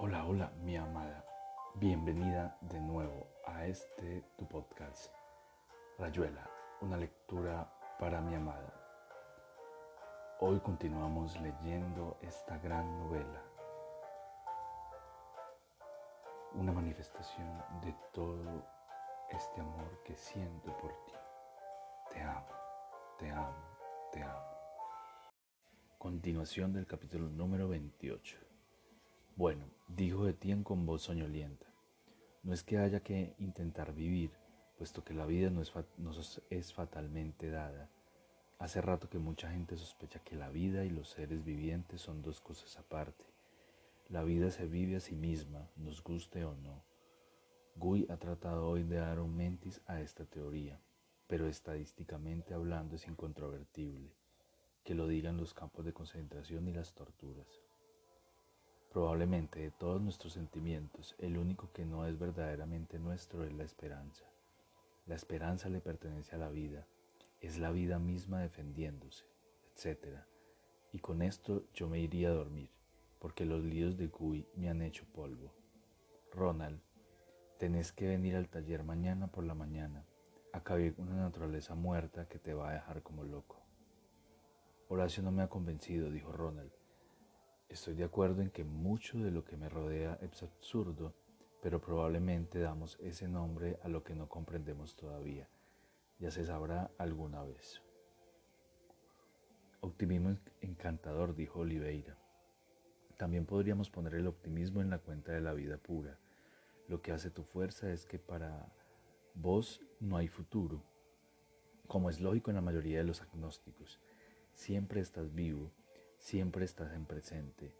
Hola, 0.00 0.24
hola, 0.26 0.52
mi 0.62 0.76
amada. 0.76 1.24
Bienvenida 1.74 2.56
de 2.60 2.80
nuevo 2.80 3.26
a 3.44 3.66
este 3.66 4.22
tu 4.36 4.46
podcast. 4.46 5.12
Rayuela, 5.98 6.48
una 6.80 6.96
lectura 6.96 7.68
para 7.98 8.20
mi 8.20 8.36
amada. 8.36 8.72
Hoy 10.38 10.60
continuamos 10.60 11.36
leyendo 11.40 12.16
esta 12.22 12.58
gran 12.58 12.96
novela. 13.00 13.42
Una 16.54 16.70
manifestación 16.70 17.48
de 17.82 17.92
todo 18.12 18.64
este 19.30 19.60
amor 19.60 20.04
que 20.04 20.14
siento 20.14 20.76
por 20.76 20.92
ti. 21.06 21.12
Te 22.12 22.22
amo, 22.22 22.46
te 23.18 23.30
amo, 23.32 23.64
te 24.12 24.22
amo. 24.22 24.58
Continuación 25.98 26.72
del 26.72 26.86
capítulo 26.86 27.28
número 27.28 27.66
28. 27.68 28.47
Bueno, 29.38 29.66
dijo 29.86 30.26
Etienne 30.26 30.64
con 30.64 30.84
voz 30.84 31.02
soñolienta, 31.02 31.72
no 32.42 32.52
es 32.52 32.64
que 32.64 32.78
haya 32.78 33.04
que 33.04 33.36
intentar 33.38 33.94
vivir, 33.94 34.32
puesto 34.76 35.04
que 35.04 35.14
la 35.14 35.26
vida 35.26 35.48
no 35.48 35.62
es, 35.62 36.42
es 36.50 36.72
fatalmente 36.72 37.48
dada. 37.48 37.88
Hace 38.58 38.80
rato 38.80 39.08
que 39.08 39.20
mucha 39.20 39.48
gente 39.52 39.76
sospecha 39.76 40.18
que 40.24 40.34
la 40.34 40.48
vida 40.48 40.84
y 40.84 40.90
los 40.90 41.10
seres 41.10 41.44
vivientes 41.44 42.00
son 42.00 42.20
dos 42.20 42.40
cosas 42.40 42.76
aparte. 42.78 43.26
La 44.08 44.24
vida 44.24 44.50
se 44.50 44.66
vive 44.66 44.96
a 44.96 45.00
sí 45.00 45.14
misma, 45.14 45.70
nos 45.76 46.02
guste 46.02 46.44
o 46.44 46.56
no. 46.56 46.82
Guy 47.76 48.08
ha 48.10 48.16
tratado 48.16 48.68
hoy 48.68 48.82
de 48.82 48.96
dar 48.96 49.20
un 49.20 49.36
mentis 49.36 49.80
a 49.86 50.00
esta 50.00 50.24
teoría, 50.24 50.80
pero 51.28 51.46
estadísticamente 51.46 52.54
hablando 52.54 52.96
es 52.96 53.06
incontrovertible, 53.06 54.10
que 54.82 54.96
lo 54.96 55.06
digan 55.06 55.36
los 55.36 55.54
campos 55.54 55.84
de 55.84 55.92
concentración 55.92 56.66
y 56.66 56.72
las 56.72 56.92
torturas. 56.92 57.67
Probablemente 58.90 59.60
de 59.60 59.70
todos 59.70 60.00
nuestros 60.00 60.32
sentimientos, 60.32 61.14
el 61.18 61.36
único 61.36 61.70
que 61.72 61.84
no 61.84 62.06
es 62.06 62.18
verdaderamente 62.18 62.98
nuestro 62.98 63.44
es 63.44 63.52
la 63.52 63.64
esperanza. 63.64 64.24
La 65.06 65.14
esperanza 65.14 65.68
le 65.68 65.80
pertenece 65.80 66.36
a 66.36 66.38
la 66.38 66.48
vida, 66.48 66.86
es 67.40 67.58
la 67.58 67.70
vida 67.70 67.98
misma 67.98 68.40
defendiéndose, 68.40 69.26
etc. 69.76 70.20
Y 70.92 71.00
con 71.00 71.20
esto 71.20 71.64
yo 71.74 71.88
me 71.88 72.00
iría 72.00 72.30
a 72.30 72.34
dormir, 72.34 72.70
porque 73.18 73.44
los 73.44 73.62
líos 73.62 73.98
de 73.98 74.06
Guy 74.06 74.46
me 74.56 74.70
han 74.70 74.80
hecho 74.80 75.04
polvo. 75.12 75.52
Ronald, 76.32 76.80
tenés 77.58 77.92
que 77.92 78.06
venir 78.06 78.36
al 78.36 78.48
taller 78.48 78.84
mañana 78.84 79.26
por 79.26 79.44
la 79.44 79.54
mañana. 79.54 80.06
Acabé 80.54 80.94
con 80.94 81.08
una 81.08 81.22
naturaleza 81.22 81.74
muerta 81.74 82.26
que 82.26 82.38
te 82.38 82.54
va 82.54 82.70
a 82.70 82.74
dejar 82.74 83.02
como 83.02 83.22
loco. 83.22 83.60
Horacio 84.88 85.22
no 85.22 85.30
me 85.30 85.42
ha 85.42 85.48
convencido, 85.48 86.10
dijo 86.10 86.32
Ronald. 86.32 86.77
Estoy 87.68 87.94
de 87.94 88.04
acuerdo 88.04 88.40
en 88.40 88.50
que 88.50 88.64
mucho 88.64 89.18
de 89.18 89.30
lo 89.30 89.44
que 89.44 89.58
me 89.58 89.68
rodea 89.68 90.18
es 90.22 90.42
absurdo, 90.42 91.14
pero 91.60 91.80
probablemente 91.80 92.60
damos 92.60 92.96
ese 92.98 93.28
nombre 93.28 93.78
a 93.82 93.88
lo 93.88 94.02
que 94.02 94.14
no 94.14 94.26
comprendemos 94.26 94.96
todavía. 94.96 95.48
Ya 96.18 96.30
se 96.30 96.46
sabrá 96.46 96.90
alguna 96.96 97.44
vez. 97.44 97.82
Optimismo 99.80 100.38
encantador, 100.62 101.34
dijo 101.34 101.60
Oliveira. 101.60 102.16
También 103.18 103.44
podríamos 103.44 103.90
poner 103.90 104.14
el 104.14 104.28
optimismo 104.28 104.80
en 104.80 104.88
la 104.88 104.98
cuenta 104.98 105.32
de 105.32 105.42
la 105.42 105.52
vida 105.52 105.76
pura. 105.76 106.18
Lo 106.88 107.02
que 107.02 107.12
hace 107.12 107.30
tu 107.30 107.44
fuerza 107.44 107.92
es 107.92 108.06
que 108.06 108.18
para 108.18 108.72
vos 109.34 109.82
no 110.00 110.16
hay 110.16 110.28
futuro, 110.28 110.82
como 111.86 112.08
es 112.08 112.18
lógico 112.20 112.50
en 112.50 112.56
la 112.56 112.62
mayoría 112.62 112.98
de 112.98 113.04
los 113.04 113.20
agnósticos. 113.20 114.00
Siempre 114.54 115.00
estás 115.00 115.34
vivo 115.34 115.70
Siempre 116.28 116.66
estás 116.66 116.92
en 116.92 117.06
presente. 117.06 117.74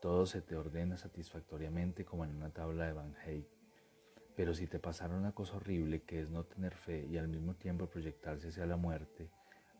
Todo 0.00 0.26
se 0.26 0.42
te 0.42 0.56
ordena 0.56 0.96
satisfactoriamente 0.96 2.04
como 2.04 2.24
en 2.24 2.34
una 2.34 2.50
tabla 2.50 2.86
de 2.86 2.92
Van 2.92 3.14
Eyck. 3.24 3.46
Pero 4.34 4.54
si 4.54 4.66
te 4.66 4.80
pasara 4.80 5.14
una 5.14 5.30
cosa 5.30 5.54
horrible 5.54 6.02
que 6.02 6.20
es 6.20 6.28
no 6.28 6.42
tener 6.42 6.74
fe 6.74 7.06
y 7.06 7.16
al 7.16 7.28
mismo 7.28 7.54
tiempo 7.54 7.86
proyectarse 7.86 8.48
hacia 8.48 8.66
la 8.66 8.76
muerte, 8.76 9.30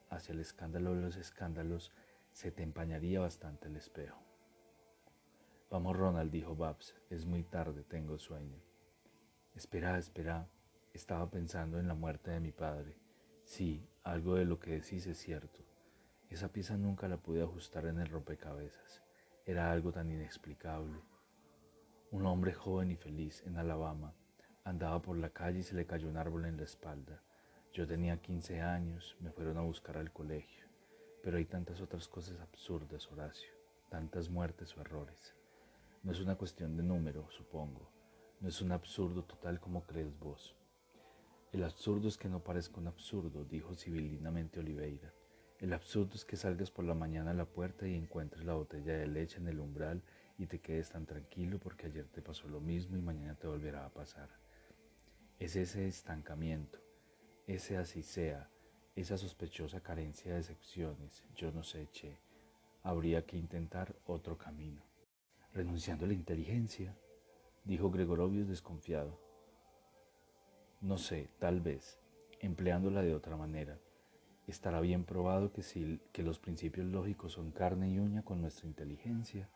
hacia 0.08 0.34
el 0.34 0.38
escándalo 0.38 0.94
de 0.94 1.00
los 1.00 1.16
escándalos, 1.16 1.90
se 2.30 2.52
te 2.52 2.62
empañaría 2.62 3.18
bastante 3.18 3.66
el 3.66 3.74
espejo. 3.74 4.22
Vamos, 5.68 5.96
Ronald, 5.96 6.30
dijo 6.30 6.54
Babs, 6.54 6.94
es 7.10 7.26
muy 7.26 7.42
tarde, 7.42 7.82
tengo 7.82 8.18
sueño. 8.18 8.62
Espera, 9.56 9.98
espera, 9.98 10.48
estaba 10.94 11.28
pensando 11.28 11.80
en 11.80 11.88
la 11.88 11.96
muerte 11.96 12.30
de 12.30 12.38
mi 12.38 12.52
padre. 12.52 12.96
Sí, 13.42 13.84
algo 14.04 14.36
de 14.36 14.44
lo 14.44 14.60
que 14.60 14.70
decís 14.70 15.08
es 15.08 15.18
cierto. 15.18 15.71
Esa 16.32 16.48
pieza 16.48 16.78
nunca 16.78 17.08
la 17.08 17.18
pude 17.18 17.42
ajustar 17.42 17.84
en 17.84 17.98
el 17.98 18.08
rompecabezas. 18.08 19.02
Era 19.44 19.70
algo 19.70 19.92
tan 19.92 20.10
inexplicable. 20.10 20.98
Un 22.10 22.24
hombre 22.24 22.54
joven 22.54 22.90
y 22.90 22.96
feliz 22.96 23.42
en 23.44 23.58
Alabama 23.58 24.14
andaba 24.64 25.02
por 25.02 25.18
la 25.18 25.28
calle 25.28 25.58
y 25.58 25.62
se 25.62 25.74
le 25.74 25.84
cayó 25.84 26.08
un 26.08 26.16
árbol 26.16 26.46
en 26.46 26.56
la 26.56 26.62
espalda. 26.62 27.22
Yo 27.74 27.86
tenía 27.86 28.22
15 28.22 28.62
años, 28.62 29.14
me 29.20 29.30
fueron 29.30 29.58
a 29.58 29.60
buscar 29.60 29.98
al 29.98 30.10
colegio. 30.10 30.66
Pero 31.22 31.36
hay 31.36 31.44
tantas 31.44 31.82
otras 31.82 32.08
cosas 32.08 32.40
absurdas, 32.40 33.12
Horacio, 33.12 33.52
tantas 33.90 34.30
muertes 34.30 34.74
o 34.78 34.80
errores. 34.80 35.36
No 36.02 36.12
es 36.12 36.20
una 36.20 36.36
cuestión 36.36 36.78
de 36.78 36.82
número, 36.82 37.28
supongo. 37.30 37.92
No 38.40 38.48
es 38.48 38.62
un 38.62 38.72
absurdo 38.72 39.22
total 39.24 39.60
como 39.60 39.84
crees 39.84 40.18
vos. 40.18 40.56
El 41.52 41.62
absurdo 41.62 42.08
es 42.08 42.16
que 42.16 42.30
no 42.30 42.42
parezca 42.42 42.80
un 42.80 42.86
absurdo, 42.86 43.44
dijo 43.44 43.74
civilinamente 43.74 44.60
Oliveira. 44.60 45.12
El 45.62 45.72
absurdo 45.74 46.16
es 46.16 46.24
que 46.24 46.36
salgas 46.36 46.72
por 46.72 46.84
la 46.84 46.92
mañana 46.92 47.30
a 47.30 47.34
la 47.34 47.44
puerta 47.44 47.86
y 47.86 47.94
encuentres 47.94 48.44
la 48.44 48.54
botella 48.54 48.94
de 48.94 49.06
leche 49.06 49.38
en 49.38 49.46
el 49.46 49.60
umbral 49.60 50.02
y 50.36 50.46
te 50.46 50.58
quedes 50.58 50.90
tan 50.90 51.06
tranquilo 51.06 51.60
porque 51.60 51.86
ayer 51.86 52.08
te 52.08 52.20
pasó 52.20 52.48
lo 52.48 52.60
mismo 52.60 52.96
y 52.96 53.00
mañana 53.00 53.36
te 53.36 53.46
volverá 53.46 53.86
a 53.86 53.94
pasar. 53.94 54.28
Es 55.38 55.54
ese 55.54 55.86
estancamiento, 55.86 56.80
ese 57.46 57.76
así 57.76 58.02
sea, 58.02 58.50
esa 58.96 59.16
sospechosa 59.16 59.80
carencia 59.80 60.32
de 60.32 60.40
excepciones, 60.40 61.22
yo 61.36 61.52
no 61.52 61.62
sé, 61.62 61.88
che, 61.92 62.18
habría 62.82 63.24
que 63.24 63.36
intentar 63.36 63.94
otro 64.06 64.36
camino. 64.36 64.82
Renunciando 65.52 66.06
a 66.06 66.08
la 66.08 66.14
inteligencia, 66.14 66.96
dijo 67.62 67.88
Gregorovius 67.88 68.48
desconfiado. 68.48 69.16
No 70.80 70.98
sé, 70.98 71.28
tal 71.38 71.60
vez, 71.60 72.00
empleándola 72.40 73.02
de 73.02 73.14
otra 73.14 73.36
manera 73.36 73.78
Estará 74.52 74.82
bien 74.82 75.04
probado 75.04 75.50
que, 75.50 75.62
si, 75.62 75.98
que 76.12 76.22
los 76.22 76.38
principios 76.38 76.86
lógicos 76.86 77.32
son 77.32 77.52
carne 77.52 77.88
y 77.88 77.98
uña 77.98 78.22
con 78.22 78.42
nuestra 78.42 78.66
inteligencia, 78.66 79.48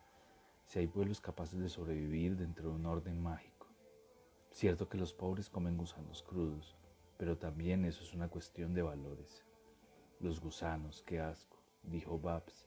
si 0.64 0.78
hay 0.78 0.86
pueblos 0.86 1.20
capaces 1.20 1.60
de 1.60 1.68
sobrevivir 1.68 2.34
dentro 2.34 2.70
de 2.70 2.76
un 2.76 2.86
orden 2.86 3.22
mágico. 3.22 3.66
Cierto 4.50 4.88
que 4.88 4.96
los 4.96 5.12
pobres 5.12 5.50
comen 5.50 5.76
gusanos 5.76 6.22
crudos, 6.22 6.78
pero 7.18 7.36
también 7.36 7.84
eso 7.84 8.02
es 8.02 8.14
una 8.14 8.28
cuestión 8.28 8.72
de 8.72 8.80
valores. 8.80 9.44
Los 10.18 10.40
gusanos, 10.40 11.02
qué 11.02 11.20
asco, 11.20 11.58
dijo 11.82 12.18
Babs. 12.18 12.66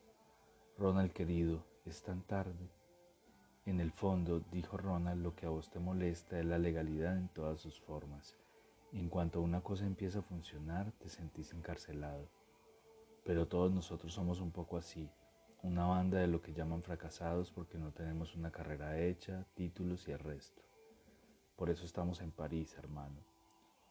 Ronald 0.77 1.11
querido, 1.11 1.65
es 1.83 2.03
tan 2.03 2.21
tarde. 2.21 2.69
En 3.65 3.79
el 3.79 3.91
fondo, 3.91 4.41
dijo 4.51 4.77
Ronald, 4.77 5.23
lo 5.23 5.35
que 5.35 5.47
a 5.47 5.49
vos 5.49 5.71
te 5.71 5.79
molesta 5.79 6.39
es 6.39 6.45
la 6.45 6.59
legalidad 6.59 7.17
en 7.17 7.29
todas 7.29 7.59
sus 7.59 7.79
formas 7.79 8.37
en 8.91 9.09
cuanto 9.09 9.41
una 9.41 9.61
cosa 9.61 9.85
empieza 9.85 10.19
a 10.19 10.23
funcionar, 10.23 10.91
te 10.93 11.09
sentís 11.09 11.53
encarcelado. 11.53 12.27
Pero 13.23 13.47
todos 13.47 13.71
nosotros 13.71 14.13
somos 14.13 14.39
un 14.39 14.51
poco 14.51 14.77
así, 14.77 15.09
una 15.61 15.85
banda 15.85 16.19
de 16.19 16.27
lo 16.27 16.41
que 16.41 16.53
llaman 16.53 16.81
fracasados 16.81 17.51
porque 17.51 17.77
no 17.77 17.91
tenemos 17.91 18.35
una 18.35 18.51
carrera 18.51 18.99
hecha, 18.99 19.45
títulos 19.53 20.07
y 20.07 20.11
el 20.11 20.19
resto. 20.19 20.63
Por 21.55 21.69
eso 21.69 21.85
estamos 21.85 22.21
en 22.21 22.31
París, 22.31 22.75
hermano. 22.77 23.21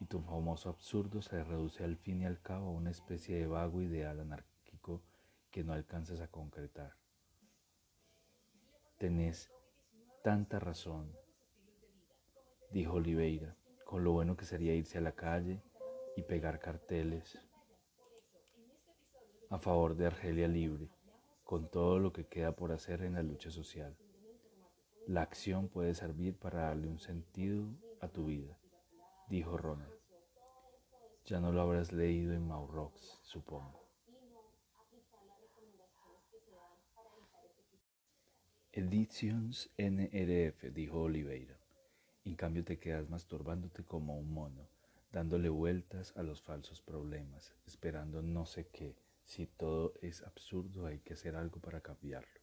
Y 0.00 0.06
tu 0.06 0.20
famoso 0.20 0.68
absurdo 0.68 1.22
se 1.22 1.44
reduce 1.44 1.84
al 1.84 1.96
fin 1.96 2.22
y 2.22 2.26
al 2.26 2.40
cabo 2.40 2.68
a 2.68 2.72
una 2.72 2.90
especie 2.90 3.36
de 3.36 3.46
vago 3.46 3.82
ideal 3.82 4.20
anárquico 4.20 5.02
que 5.50 5.62
no 5.62 5.72
alcanzas 5.72 6.20
a 6.20 6.28
concretar. 6.28 6.94
Tenés 8.96 9.50
tanta 10.22 10.58
razón, 10.58 11.12
dijo 12.72 12.94
Oliveira 12.94 13.56
con 13.88 14.04
lo 14.04 14.12
bueno 14.12 14.36
que 14.36 14.44
sería 14.44 14.74
irse 14.74 14.98
a 14.98 15.00
la 15.00 15.12
calle 15.12 15.62
y 16.14 16.20
pegar 16.20 16.58
carteles 16.58 17.38
a 19.48 19.58
favor 19.58 19.96
de 19.96 20.04
Argelia 20.04 20.46
libre, 20.46 20.90
con 21.42 21.70
todo 21.70 21.98
lo 21.98 22.12
que 22.12 22.26
queda 22.26 22.54
por 22.54 22.70
hacer 22.70 23.00
en 23.00 23.14
la 23.14 23.22
lucha 23.22 23.50
social. 23.50 23.96
La 25.06 25.22
acción 25.22 25.68
puede 25.68 25.94
servir 25.94 26.36
para 26.36 26.64
darle 26.64 26.86
un 26.86 26.98
sentido 26.98 27.64
a 28.02 28.08
tu 28.08 28.26
vida, 28.26 28.58
dijo 29.30 29.56
Ronald. 29.56 29.94
Ya 31.24 31.40
no 31.40 31.50
lo 31.50 31.62
habrás 31.62 31.90
leído 31.90 32.34
en 32.34 32.46
Maurox, 32.46 33.20
supongo. 33.22 33.88
Editions 38.70 39.70
NRF, 39.78 40.74
dijo 40.74 41.00
Oliveira. 41.00 41.58
En 42.28 42.34
cambio 42.34 42.62
te 42.62 42.78
quedas 42.78 43.08
masturbándote 43.08 43.84
como 43.84 44.18
un 44.18 44.30
mono, 44.30 44.68
dándole 45.10 45.48
vueltas 45.48 46.14
a 46.14 46.22
los 46.22 46.42
falsos 46.42 46.82
problemas, 46.82 47.54
esperando 47.66 48.20
no 48.20 48.44
sé 48.44 48.66
qué. 48.66 48.98
Si 49.24 49.46
todo 49.46 49.94
es 50.02 50.22
absurdo 50.22 50.84
hay 50.84 50.98
que 50.98 51.14
hacer 51.14 51.36
algo 51.36 51.58
para 51.58 51.80
cambiarlo. 51.80 52.40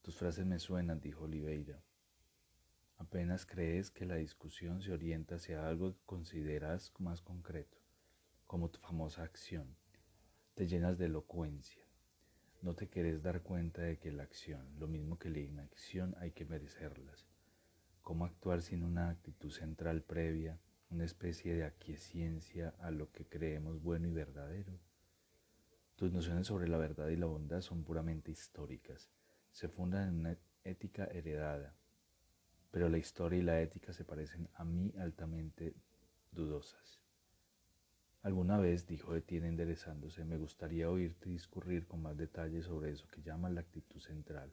Tus 0.00 0.16
frases 0.16 0.46
me 0.46 0.58
suenan, 0.58 0.98
dijo 0.98 1.24
Oliveira. 1.24 1.78
Apenas 2.96 3.44
crees 3.44 3.90
que 3.90 4.06
la 4.06 4.16
discusión 4.16 4.80
se 4.80 4.94
orienta 4.94 5.34
hacia 5.34 5.68
algo 5.68 5.92
que 5.92 6.06
consideras 6.06 6.90
más 6.98 7.20
concreto, 7.20 7.76
como 8.46 8.70
tu 8.70 8.80
famosa 8.80 9.24
acción. 9.24 9.76
Te 10.54 10.66
llenas 10.66 10.96
de 10.96 11.04
elocuencia. 11.04 11.84
No 12.62 12.74
te 12.74 12.88
quieres 12.88 13.22
dar 13.22 13.42
cuenta 13.42 13.82
de 13.82 13.98
que 13.98 14.10
la 14.10 14.22
acción, 14.22 14.66
lo 14.78 14.88
mismo 14.88 15.18
que 15.18 15.28
la 15.28 15.40
inacción, 15.40 16.16
hay 16.18 16.30
que 16.30 16.46
merecerlas. 16.46 17.33
¿Cómo 18.04 18.26
actuar 18.26 18.60
sin 18.60 18.84
una 18.84 19.08
actitud 19.08 19.50
central 19.50 20.02
previa, 20.02 20.60
una 20.90 21.06
especie 21.06 21.54
de 21.54 21.64
aquiescencia 21.64 22.74
a 22.78 22.90
lo 22.90 23.10
que 23.10 23.26
creemos 23.26 23.82
bueno 23.82 24.06
y 24.06 24.12
verdadero? 24.12 24.78
Tus 25.96 26.12
nociones 26.12 26.46
sobre 26.46 26.68
la 26.68 26.76
verdad 26.76 27.08
y 27.08 27.16
la 27.16 27.24
bondad 27.24 27.62
son 27.62 27.82
puramente 27.82 28.30
históricas, 28.30 29.08
se 29.50 29.68
fundan 29.68 30.08
en 30.08 30.20
una 30.20 30.38
ética 30.64 31.06
heredada, 31.06 31.74
pero 32.70 32.90
la 32.90 32.98
historia 32.98 33.38
y 33.38 33.42
la 33.42 33.62
ética 33.62 33.94
se 33.94 34.04
parecen 34.04 34.50
a 34.52 34.66
mí 34.66 34.92
altamente 34.98 35.74
dudosas. 36.30 37.00
Alguna 38.20 38.58
vez, 38.58 38.86
dijo 38.86 39.14
Etienne 39.14 39.48
enderezándose, 39.48 40.26
me 40.26 40.36
gustaría 40.36 40.90
oírte 40.90 41.30
discurrir 41.30 41.86
con 41.86 42.02
más 42.02 42.18
detalle 42.18 42.60
sobre 42.60 42.90
eso 42.90 43.08
que 43.08 43.22
llaman 43.22 43.54
la 43.54 43.62
actitud 43.62 43.98
central. 43.98 44.52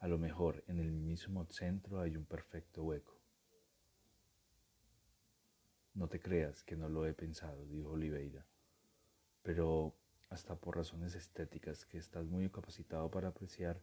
A 0.00 0.06
lo 0.06 0.16
mejor 0.16 0.62
en 0.68 0.78
el 0.78 0.92
mismo 0.92 1.44
centro 1.46 2.00
hay 2.00 2.16
un 2.16 2.24
perfecto 2.24 2.84
hueco. 2.84 3.18
No 5.94 6.08
te 6.08 6.20
creas 6.20 6.62
que 6.62 6.76
no 6.76 6.88
lo 6.88 7.04
he 7.06 7.14
pensado, 7.14 7.66
dijo 7.66 7.90
Oliveira, 7.90 8.46
pero 9.42 9.96
hasta 10.30 10.54
por 10.54 10.76
razones 10.76 11.16
estéticas 11.16 11.84
que 11.84 11.98
estás 11.98 12.26
muy 12.26 12.48
capacitado 12.48 13.10
para 13.10 13.28
apreciar, 13.28 13.80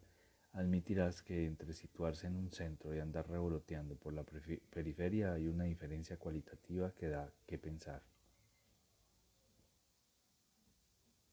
admitirás 0.54 1.22
que 1.22 1.46
entre 1.46 1.74
situarse 1.74 2.28
en 2.28 2.38
un 2.38 2.50
centro 2.50 2.96
y 2.96 3.00
andar 3.00 3.28
revoloteando 3.30 3.96
por 3.98 4.14
la 4.14 4.24
periferia 4.24 5.34
hay 5.34 5.48
una 5.48 5.66
diferencia 5.66 6.18
cualitativa 6.18 6.94
que 6.94 7.10
da 7.10 7.30
que 7.46 7.58
pensar. 7.58 8.02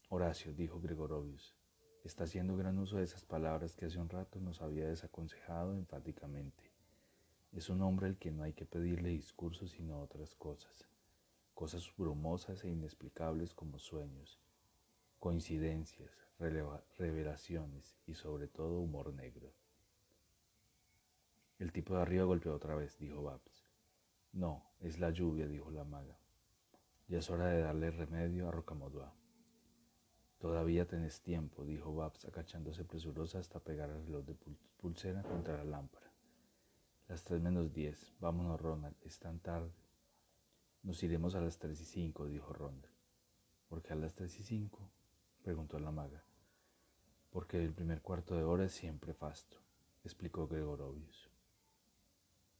Horacio, 0.09 0.53
dijo 0.53 0.81
Gregorovius, 0.81 1.55
está 2.03 2.25
haciendo 2.25 2.57
gran 2.57 2.77
uso 2.79 2.97
de 2.97 3.03
esas 3.03 3.23
palabras 3.25 3.75
que 3.75 3.85
hace 3.85 3.99
un 3.99 4.09
rato 4.09 4.39
nos 4.39 4.61
había 4.61 4.87
desaconsejado 4.87 5.73
enfáticamente. 5.73 6.71
Es 7.53 7.69
un 7.69 7.81
hombre 7.81 8.07
al 8.07 8.17
que 8.17 8.31
no 8.31 8.43
hay 8.43 8.53
que 8.53 8.65
pedirle 8.65 9.09
discursos 9.09 9.71
sino 9.71 10.01
otras 10.01 10.35
cosas, 10.35 10.87
cosas 11.53 11.89
brumosas 11.97 12.63
e 12.63 12.69
inexplicables 12.69 13.53
como 13.53 13.79
sueños, 13.79 14.39
coincidencias, 15.19 16.11
revelaciones 16.97 17.95
y 18.05 18.15
sobre 18.15 18.47
todo 18.47 18.79
humor 18.79 19.13
negro. 19.13 19.53
El 21.59 21.71
tipo 21.71 21.95
de 21.95 22.01
arriba 22.01 22.25
golpeó 22.25 22.53
otra 22.53 22.75
vez, 22.75 22.97
dijo 22.97 23.23
Babs. 23.23 23.65
No, 24.33 24.65
es 24.81 24.99
la 24.99 25.11
lluvia, 25.11 25.47
dijo 25.47 25.71
la 25.71 25.85
maga. 25.85 26.17
Ya 27.07 27.19
es 27.19 27.29
hora 27.29 27.47
de 27.47 27.61
darle 27.61 27.91
remedio 27.91 28.49
a 28.49 28.51
Rocamodua. 28.51 29.13
Todavía 30.43 30.85
tenés 30.85 31.21
tiempo, 31.21 31.63
dijo 31.63 31.95
Babs, 31.95 32.25
acachándose 32.25 32.83
presurosa 32.83 33.39
hasta 33.39 33.61
pegar 33.61 33.89
el 33.89 34.05
reloj 34.05 34.25
de 34.25 34.35
pulsera 34.75 35.23
contra 35.23 35.55
la 35.55 35.63
lámpara. 35.63 36.11
Las 37.07 37.23
tres 37.23 37.39
menos 37.39 37.71
diez. 37.71 38.13
Vámonos, 38.19 38.59
Ronald. 38.59 38.97
Es 39.03 39.19
tan 39.19 39.39
tarde. 39.39 39.71
Nos 40.81 41.01
iremos 41.01 41.35
a 41.35 41.39
las 41.39 41.59
tres 41.59 41.79
y 41.79 41.85
cinco, 41.85 42.25
dijo 42.25 42.51
Ronald. 42.51 42.89
¿Por 43.69 43.81
qué 43.81 43.93
a 43.93 43.95
las 43.95 44.15
tres 44.15 44.37
y 44.37 44.43
cinco? 44.43 44.91
preguntó 45.43 45.79
la 45.79 45.91
maga. 45.91 46.21
Porque 47.29 47.63
el 47.63 47.71
primer 47.71 48.01
cuarto 48.01 48.35
de 48.35 48.43
hora 48.43 48.65
es 48.65 48.73
siempre 48.73 49.13
fasto, 49.13 49.55
explicó 50.03 50.49
Gregorovius. 50.49 51.29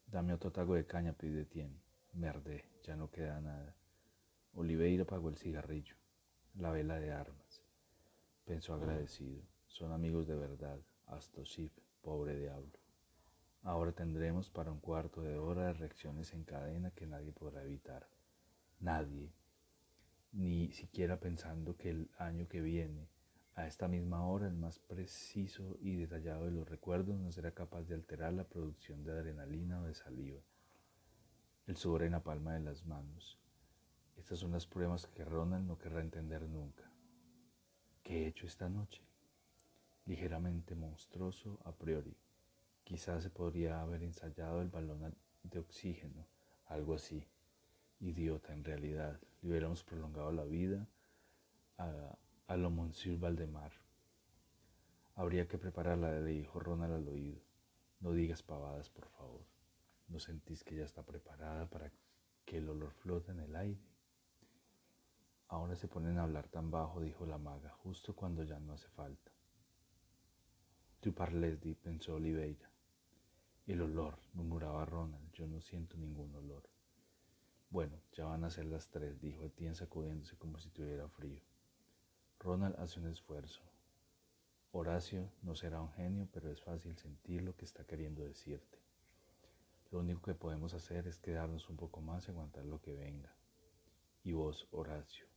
Dame 0.07 0.33
otro 0.33 0.53
tago 0.53 0.75
de 0.75 0.85
caña, 0.85 1.12
pide 1.12 1.44
Tien. 1.44 1.81
Merde, 2.13 2.63
ya 2.81 2.95
no 2.95 3.12
queda 3.12 3.41
nada. 3.41 3.75
Oliveira 4.53 5.03
apagó 5.03 5.27
el 5.27 5.38
cigarrillo, 5.38 5.97
la 6.56 6.71
vela 6.71 6.97
de 6.97 7.12
armas. 7.12 7.43
Pensó 8.45 8.74
agradecido. 8.74 9.42
Son 9.68 9.94
amigos 9.94 10.28
de 10.28 10.36
verdad. 10.36 10.78
Astosif, 11.07 11.72
pobre 12.01 12.38
diablo. 12.38 12.72
Ahora 13.63 13.94
tendremos 13.94 14.50
para 14.50 14.69
un 14.69 14.81
cuarto 14.81 15.22
de 15.22 15.38
hora 15.38 15.68
de 15.68 15.74
reacciones 15.74 16.34
en 16.34 16.44
cadena 16.44 16.92
que 16.92 17.07
nadie 17.07 17.31
podrá 17.31 17.63
evitar. 17.63 18.06
Nadie, 18.81 19.31
ni 20.34 20.74
siquiera 20.74 21.22
pensando 21.22 21.78
que 21.78 21.92
el 21.92 22.12
año 22.18 22.50
que 22.50 22.60
viene, 22.60 23.07
a 23.56 23.66
esta 23.66 23.88
misma 23.88 24.28
hora, 24.28 24.48
el 24.48 24.56
más 24.56 24.78
preciso 24.80 25.78
y 25.80 25.95
detallado 25.95 26.44
de 26.44 26.51
los 26.51 26.68
recuerdos 26.68 27.18
no 27.18 27.31
será 27.31 27.51
capaz 27.51 27.84
de 27.84 27.95
alterar 27.95 28.34
la 28.34 28.44
producción 28.44 29.06
de 29.06 29.13
adrenalina 29.13 29.80
o 29.80 29.86
de 29.86 29.94
saliva, 29.94 30.42
el 31.68 31.78
sudor 31.78 32.04
en 32.04 32.12
la 32.12 32.24
palma 32.24 32.54
de 32.56 32.60
las 32.60 32.86
manos. 32.86 33.40
Estas 34.18 34.40
son 34.40 34.51
las 34.51 34.68
pruebas 34.68 35.07
que 35.07 35.24
Ronald 35.24 35.66
no 35.66 35.78
querrá 35.78 36.01
entender 36.01 36.42
nunca. 36.42 36.93
¿Qué 38.03 38.23
he 38.23 38.27
hecho 38.27 38.45
esta 38.45 38.67
noche? 38.67 39.01
Ligeramente 40.05 40.75
monstruoso 40.75 41.59
a 41.63 41.71
priori. 41.71 42.13
Quizás 42.83 43.23
se 43.23 43.29
podría 43.29 43.81
haber 43.81 44.03
ensayado 44.03 44.61
el 44.61 44.67
balón 44.67 45.15
de 45.44 45.59
oxígeno, 45.59 46.27
algo 46.65 46.95
así. 46.95 47.25
Idiota 48.01 48.51
en 48.51 48.65
realidad 48.65 49.21
le 49.41 49.50
hubiéramos 49.50 49.85
prolongado 49.85 50.33
la 50.33 50.44
vida 50.44 50.85
a, 51.77 52.17
a 52.47 52.57
lo 52.57 52.69
Monsieur 52.69 53.17
Valdemar. 53.17 53.71
Habría 55.15 55.47
que 55.47 55.57
prepararla, 55.57 56.11
le 56.19 56.31
dijo 56.31 56.59
Ronald 56.59 56.95
al 56.95 57.07
oído. 57.07 57.39
No 58.01 58.11
digas 58.11 58.44
pavadas, 58.44 58.89
por 58.89 59.07
favor. 59.07 59.45
¿No 60.09 60.19
sentís 60.19 60.65
que 60.65 60.75
ya 60.75 60.83
está 60.83 61.03
preparada 61.03 61.69
para 61.69 61.89
que 62.44 62.57
el 62.57 62.67
olor 62.67 62.91
flote 62.91 63.31
en 63.31 63.39
el 63.39 63.56
aire? 63.56 63.93
Ahora 65.53 65.75
se 65.75 65.88
ponen 65.88 66.17
a 66.17 66.23
hablar 66.23 66.47
tan 66.47 66.71
bajo, 66.71 67.00
dijo 67.00 67.27
la 67.27 67.38
maga, 67.38 67.69
justo 67.83 68.15
cuando 68.15 68.44
ya 68.44 68.59
no 68.59 68.73
hace 68.73 68.88
falta. 68.88 69.31
Tu 71.00 71.13
parles, 71.13 71.59
pensó 71.75 72.15
Oliveira. 72.15 72.71
El 73.67 73.81
olor, 73.81 74.17
murmuraba 74.33 74.83
Ronald, 74.83 75.31
yo 75.31 75.45
no 75.45 75.61
siento 75.61 75.95
ningún 75.95 76.33
olor. 76.33 76.63
Bueno, 77.69 78.01
ya 78.13 78.25
van 78.25 78.44
a 78.44 78.50
ser 78.50 78.65
las 78.65 78.89
tres, 78.89 79.21
dijo 79.21 79.45
Etienne 79.45 79.75
sacudiéndose 79.75 80.35
como 80.38 80.57
si 80.57 80.71
tuviera 80.71 81.07
frío. 81.07 81.44
Ronald 82.39 82.75
hace 82.79 82.99
un 82.99 83.09
esfuerzo. 83.09 83.61
Horacio 84.71 85.29
no 85.44 85.53
será 85.56 85.81
un 85.81 85.91
genio, 85.91 86.27
pero 86.33 86.49
es 86.49 86.63
fácil 86.63 86.97
sentir 86.97 87.44
lo 87.44 87.56
que 87.56 87.65
está 87.65 87.83
queriendo 87.85 88.23
decirte. 88.23 88.79
Lo 89.92 89.99
único 89.99 90.23
que 90.23 90.33
podemos 90.33 90.73
hacer 90.73 91.07
es 91.07 91.19
quedarnos 91.19 91.69
un 91.69 91.78
poco 91.78 92.01
más 92.01 92.28
y 92.28 92.31
aguantar 92.31 92.66
lo 92.66 92.81
que 92.81 92.95
venga. 92.95 93.31
Y 94.23 94.31
vos, 94.31 94.68
Horacio, 94.71 95.28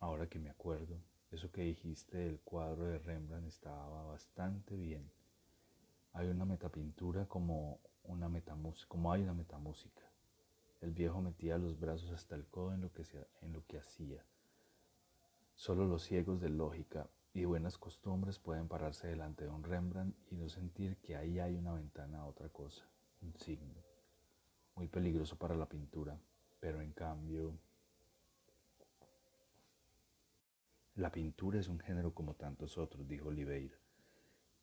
ahora 0.00 0.28
que 0.28 0.38
me 0.38 0.50
acuerdo, 0.50 1.00
eso 1.30 1.50
que 1.50 1.62
dijiste 1.62 2.18
del 2.18 2.38
cuadro 2.40 2.86
de 2.86 2.98
Rembrandt 2.98 3.48
estaba 3.48 4.04
bastante 4.04 4.76
bien. 4.76 5.10
Hay 6.12 6.28
una 6.28 6.44
metapintura 6.44 7.26
como, 7.26 7.80
una 8.04 8.30
como 8.86 9.12
hay 9.12 9.22
una 9.22 9.34
metamúsica. 9.34 10.02
El 10.80 10.92
viejo 10.92 11.20
metía 11.20 11.58
los 11.58 11.80
brazos 11.80 12.12
hasta 12.12 12.36
el 12.36 12.46
codo 12.46 12.74
en 12.74 12.82
lo, 12.82 12.92
que 12.92 13.02
en 13.40 13.52
lo 13.52 13.66
que 13.66 13.78
hacía. 13.78 14.24
Solo 15.56 15.86
los 15.86 16.04
ciegos 16.04 16.40
de 16.40 16.50
lógica 16.50 17.08
y 17.32 17.44
buenas 17.46 17.78
costumbres 17.78 18.38
pueden 18.38 18.68
pararse 18.68 19.08
delante 19.08 19.44
de 19.44 19.50
un 19.50 19.64
Rembrandt 19.64 20.16
y 20.30 20.36
no 20.36 20.48
sentir 20.48 20.98
que 20.98 21.16
ahí 21.16 21.40
hay 21.40 21.56
una 21.56 21.72
ventana 21.72 22.20
a 22.20 22.26
otra 22.26 22.48
cosa, 22.48 22.84
un 23.22 23.34
signo. 23.36 23.82
Muy 24.76 24.86
peligroso 24.86 25.36
para 25.36 25.56
la 25.56 25.66
pintura, 25.66 26.16
pero 26.60 26.80
en 26.80 26.92
cambio... 26.92 27.58
La 30.96 31.10
pintura 31.10 31.58
es 31.58 31.66
un 31.66 31.80
género 31.80 32.14
como 32.14 32.34
tantos 32.34 32.78
otros, 32.78 33.08
dijo 33.08 33.26
Oliveira. 33.26 33.76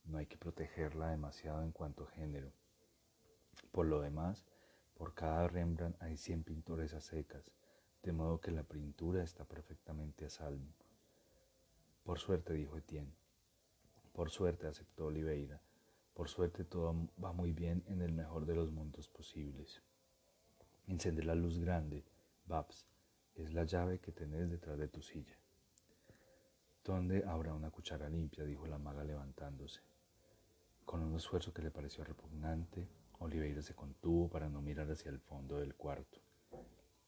No 0.05 0.17
hay 0.17 0.27
que 0.27 0.37
protegerla 0.37 1.09
demasiado 1.09 1.61
en 1.61 1.73
cuanto 1.73 2.05
género. 2.05 2.53
Por 3.73 3.87
lo 3.87 3.99
demás, 3.99 4.45
por 4.93 5.13
cada 5.13 5.49
Rembrandt 5.49 6.01
hay 6.01 6.15
100 6.15 6.43
pintores 6.43 6.93
a 6.93 7.01
secas, 7.01 7.51
de 8.01 8.13
modo 8.13 8.39
que 8.39 8.51
la 8.51 8.63
pintura 8.63 9.21
está 9.21 9.43
perfectamente 9.43 10.23
a 10.23 10.29
salvo. 10.29 10.71
Por 12.05 12.17
suerte, 12.17 12.53
dijo 12.53 12.77
Etienne. 12.77 13.13
Por 14.13 14.29
suerte, 14.29 14.67
aceptó 14.67 15.07
Oliveira. 15.07 15.61
Por 16.13 16.29
suerte 16.29 16.63
todo 16.63 17.09
va 17.21 17.33
muy 17.33 17.51
bien 17.51 17.83
en 17.87 18.01
el 18.01 18.13
mejor 18.13 18.45
de 18.45 18.55
los 18.55 18.71
mundos 18.71 19.09
posibles. 19.09 19.81
Encende 20.87 21.23
la 21.23 21.35
luz 21.35 21.59
grande, 21.59 22.05
Babs. 22.45 22.87
Es 23.35 23.53
la 23.53 23.65
llave 23.65 23.99
que 23.99 24.13
tenés 24.13 24.49
detrás 24.49 24.77
de 24.77 24.87
tu 24.87 25.01
silla. 25.01 25.40
¿Dónde 26.83 27.23
habrá 27.27 27.53
una 27.53 27.69
cuchara 27.69 28.09
limpia? 28.09 28.43
dijo 28.43 28.65
la 28.65 28.79
maga 28.79 29.03
levantándose. 29.03 29.81
Con 30.83 31.03
un 31.03 31.15
esfuerzo 31.15 31.53
que 31.53 31.61
le 31.61 31.69
pareció 31.69 32.03
repugnante, 32.03 32.87
Oliveira 33.19 33.61
se 33.61 33.75
contuvo 33.75 34.27
para 34.27 34.49
no 34.49 34.63
mirar 34.63 34.89
hacia 34.89 35.11
el 35.11 35.19
fondo 35.19 35.59
del 35.59 35.75
cuarto. 35.75 36.19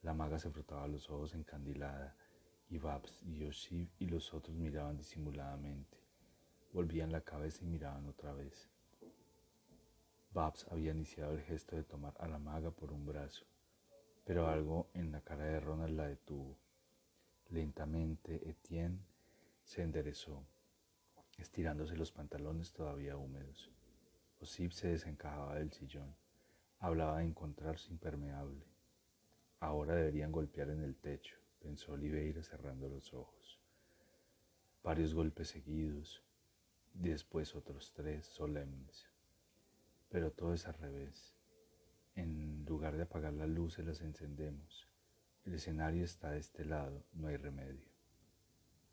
La 0.03 0.13
maga 0.13 0.37
se 0.37 0.51
frotaba 0.51 0.87
los 0.87 1.09
ojos 1.09 1.33
encandilada 1.33 2.15
y 2.69 2.77
Babs 2.77 3.23
y 3.23 3.39
Yoshib 3.39 3.89
y 3.97 4.05
los 4.05 4.31
otros 4.35 4.55
miraban 4.55 4.95
disimuladamente. 4.95 5.97
Volvían 6.71 7.11
la 7.11 7.21
cabeza 7.21 7.63
y 7.63 7.67
miraban 7.67 8.07
otra 8.07 8.31
vez. 8.31 8.69
Babs 10.31 10.67
había 10.69 10.91
iniciado 10.91 11.33
el 11.33 11.41
gesto 11.41 11.75
de 11.75 11.83
tomar 11.83 12.13
a 12.19 12.27
la 12.27 12.37
maga 12.37 12.69
por 12.69 12.91
un 12.91 13.07
brazo, 13.07 13.43
pero 14.23 14.47
algo 14.47 14.91
en 14.93 15.11
la 15.11 15.21
cara 15.21 15.45
de 15.45 15.59
Ronald 15.59 15.97
la 15.97 16.07
detuvo. 16.07 16.59
Lentamente 17.49 18.47
Etienne 18.47 18.99
se 19.63 19.81
enderezó, 19.81 20.45
estirándose 21.37 21.95
los 21.95 22.11
pantalones 22.11 22.73
todavía 22.73 23.17
húmedos. 23.17 23.71
Osip 24.39 24.71
se 24.71 24.89
desencajaba 24.89 25.55
del 25.55 25.71
sillón. 25.71 26.15
Hablaba 26.79 27.19
de 27.19 27.25
encontrarse 27.25 27.91
impermeable. 27.91 28.65
Ahora 29.59 29.95
deberían 29.95 30.31
golpear 30.31 30.69
en 30.69 30.83
el 30.83 30.95
techo, 30.97 31.37
pensó 31.59 31.93
Oliveira 31.93 32.43
cerrando 32.43 32.89
los 32.89 33.13
ojos. 33.13 33.59
Varios 34.83 35.13
golpes 35.13 35.47
seguidos, 35.47 36.21
después 36.93 37.55
otros 37.55 37.93
tres 37.93 38.25
solemnes. 38.25 39.09
Pero 40.09 40.31
todo 40.31 40.53
es 40.53 40.67
al 40.67 40.73
revés. 40.73 41.33
En 42.15 42.65
lugar 42.65 42.97
de 42.97 43.03
apagar 43.03 43.31
las 43.33 43.47
luces 43.47 43.85
las 43.85 44.01
encendemos. 44.01 44.87
El 45.45 45.53
escenario 45.53 46.03
está 46.03 46.31
de 46.31 46.39
este 46.39 46.65
lado, 46.65 47.05
no 47.13 47.27
hay 47.27 47.37
remedio. 47.37 47.92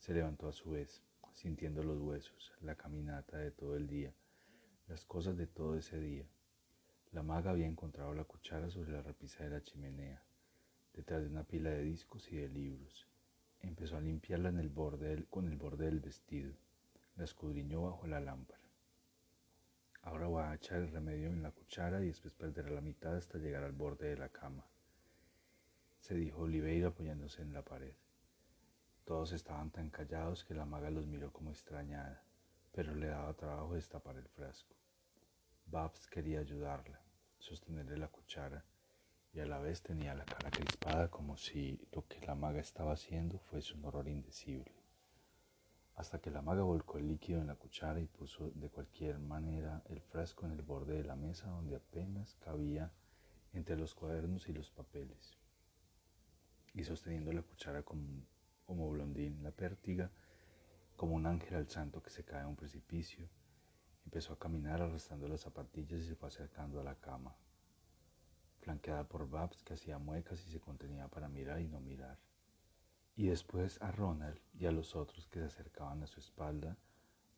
Se 0.01 0.15
levantó 0.15 0.49
a 0.49 0.53
su 0.53 0.71
vez, 0.71 1.03
sintiendo 1.35 1.83
los 1.83 2.01
huesos, 2.01 2.53
la 2.63 2.75
caminata 2.75 3.37
de 3.37 3.51
todo 3.51 3.77
el 3.77 3.87
día, 3.87 4.15
las 4.89 5.05
cosas 5.05 5.37
de 5.37 5.47
todo 5.47 5.77
ese 5.77 6.01
día. 6.01 6.25
La 7.13 7.23
maga 7.23 7.51
había 7.51 7.67
encontrado 7.67 8.15
la 8.15 8.25
cuchara 8.25 8.71
sobre 8.71 8.93
la 8.93 9.03
repisa 9.03 9.45
de 9.45 9.51
la 9.51 9.63
chimenea, 9.63 10.23
detrás 10.95 11.23
de 11.23 11.29
una 11.29 11.45
pila 11.45 11.69
de 11.69 11.83
discos 11.83 12.33
y 12.33 12.37
de 12.37 12.49
libros. 12.49 13.07
Empezó 13.61 13.99
a 13.99 14.01
limpiarla 14.01 14.49
en 14.49 14.59
el 14.59 14.71
borde 14.71 15.27
con 15.29 15.47
el 15.47 15.59
borde 15.59 15.85
del 15.85 16.01
vestido. 16.01 16.55
La 17.17 17.25
escudriñó 17.25 17.83
bajo 17.83 18.07
la 18.07 18.21
lámpara. 18.21 18.71
Ahora 20.01 20.29
voy 20.29 20.43
a 20.43 20.55
echar 20.55 20.79
el 20.79 20.91
remedio 20.91 21.29
en 21.29 21.43
la 21.43 21.51
cuchara 21.51 22.03
y 22.03 22.07
después 22.07 22.33
perderá 22.33 22.71
la 22.71 22.81
mitad 22.81 23.17
hasta 23.17 23.37
llegar 23.37 23.65
al 23.65 23.73
borde 23.73 24.09
de 24.09 24.17
la 24.17 24.31
cama, 24.31 24.65
se 26.01 26.15
dijo 26.15 26.41
Oliveira 26.41 26.89
apoyándose 26.89 27.43
en 27.43 27.53
la 27.53 27.63
pared. 27.63 27.93
Todos 29.05 29.33
estaban 29.33 29.71
tan 29.71 29.91
callados 29.91 30.45
que 30.45 30.55
la 30.55 30.65
maga 30.65 30.91
los 30.91 31.07
miró 31.07 31.33
como 31.33 31.51
extrañada, 31.51 32.23
pero 32.73 32.95
le 32.95 33.09
daba 33.09 33.35
trabajo 33.35 33.75
destapar 33.75 34.17
el 34.17 34.29
frasco. 34.29 34.75
Babs 35.67 36.07
quería 36.07 36.41
ayudarla, 36.41 37.01
sostenerle 37.39 37.97
la 37.97 38.09
cuchara, 38.09 38.65
y 39.33 39.41
a 39.41 39.47
la 39.47 39.59
vez 39.59 39.83
tenía 39.83 40.15
la 40.15 40.25
cara 40.25 40.51
crispada 40.51 41.09
como 41.09 41.37
si 41.37 41.81
lo 41.93 42.07
que 42.07 42.21
la 42.27 42.35
maga 42.35 42.61
estaba 42.61 42.93
haciendo 42.93 43.39
fuese 43.39 43.75
un 43.75 43.85
horror 43.85 44.09
indecible 44.09 44.81
hasta 46.01 46.19
que 46.19 46.31
la 46.31 46.41
maga 46.41 46.63
volcó 46.63 46.97
el 46.97 47.09
líquido 47.09 47.43
en 47.43 47.49
la 47.49 47.57
cuchara 47.57 48.01
y 48.01 48.07
puso 48.07 48.51
de 48.55 48.71
cualquier 48.71 49.19
manera 49.19 49.83
el 49.91 50.01
frasco 50.01 50.47
en 50.47 50.53
el 50.53 50.63
borde 50.63 50.95
de 50.95 51.05
la 51.05 51.15
mesa 51.15 51.51
donde 51.51 51.77
apenas 51.77 52.37
cabía 52.37 52.91
entre 53.53 53.77
los 53.77 53.95
cuadernos 53.95 54.49
y 54.49 54.55
los 54.55 54.71
papeles. 54.71 55.37
Y 56.73 56.85
sosteniendo 56.85 57.35
la 57.35 57.43
cuchara 57.43 57.83
como, 57.83 58.03
como 58.71 58.89
blondín 58.89 59.43
la 59.43 59.51
pértiga, 59.51 60.13
como 60.95 61.17
un 61.17 61.27
ángel 61.27 61.57
al 61.57 61.69
santo 61.69 62.01
que 62.01 62.11
se 62.11 62.25
cae 62.25 62.43
a 62.43 62.47
un 62.47 62.55
precipicio, 62.55 63.29
empezó 64.05 64.35
a 64.35 64.39
caminar 64.39 64.81
arrastrando 64.81 65.27
las 65.27 65.41
zapatillas 65.41 66.01
y 66.03 66.05
se 66.05 66.15
fue 66.15 66.29
acercando 66.29 66.79
a 66.79 66.85
la 66.85 66.95
cama, 66.95 67.35
flanqueada 68.61 69.09
por 69.09 69.29
Babs 69.29 69.65
que 69.65 69.75
hacía 69.75 69.99
muecas 69.99 70.47
y 70.47 70.53
se 70.53 70.61
contenía 70.61 71.09
para 71.09 71.29
mirar 71.29 71.61
y 71.61 71.67
no 71.67 71.81
mirar 71.81 72.17
y 73.17 73.27
después 73.27 73.83
a 73.83 73.91
Ronald 73.91 74.39
y 74.55 74.67
a 74.67 74.71
los 74.71 74.95
otros 74.95 75.27
que 75.27 75.41
se 75.41 75.47
acercaban 75.47 76.01
a 76.05 76.07
su 76.07 76.21
espalda, 76.21 76.77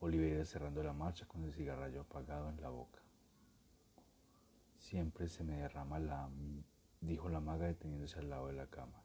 Oliveira 0.01 0.45
cerrando 0.45 0.83
la 0.83 0.93
marcha 0.93 1.27
con 1.27 1.45
el 1.45 1.55
cigarrillo 1.55 2.03
apagado 2.03 2.51
en 2.51 2.61
la 2.61 2.69
boca. 2.69 3.01
Siempre 4.77 5.29
se 5.29 5.45
me 5.45 5.57
derrama 5.57 5.99
la... 5.99 6.29
dijo 7.01 7.31
la 7.31 7.41
maga 7.41 7.69
deteniéndose 7.69 8.19
al 8.19 8.29
lado 8.29 8.49
de 8.49 8.53
la 8.53 8.67
cama. 8.67 9.03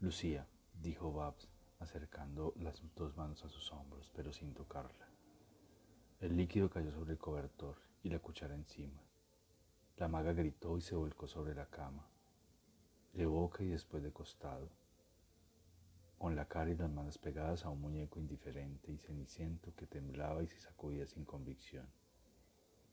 Lucía, 0.00 0.46
dijo 0.82 1.12
Babs, 1.12 1.48
acercando 1.78 2.54
las 2.56 2.82
dos 2.94 3.16
manos 3.16 3.44
a 3.44 3.48
sus 3.48 3.72
hombros, 3.72 4.10
pero 4.14 4.32
sin 4.32 4.54
tocarla. 4.54 5.08
El 6.20 6.36
líquido 6.36 6.70
cayó 6.70 6.90
sobre 6.92 7.12
el 7.12 7.18
cobertor 7.18 7.76
y 8.02 8.08
la 8.08 8.18
cuchara 8.18 8.54
encima. 8.54 9.00
La 9.96 10.08
maga 10.08 10.32
gritó 10.32 10.76
y 10.78 10.80
se 10.80 10.94
volcó 10.94 11.26
sobre 11.26 11.54
la 11.54 11.66
cama, 11.66 12.06
de 13.12 13.26
boca 13.26 13.62
y 13.62 13.68
después 13.68 14.02
de 14.02 14.12
costado 14.12 14.68
con 16.18 16.34
la 16.34 16.46
cara 16.46 16.70
y 16.70 16.76
las 16.76 16.90
manos 16.90 17.18
pegadas 17.18 17.64
a 17.64 17.68
un 17.68 17.80
muñeco 17.80 18.18
indiferente 18.18 18.90
y 18.90 18.98
ceniciento 18.98 19.74
que 19.74 19.86
temblaba 19.86 20.42
y 20.42 20.46
se 20.46 20.58
sacudía 20.58 21.06
sin 21.06 21.24
convicción, 21.24 21.86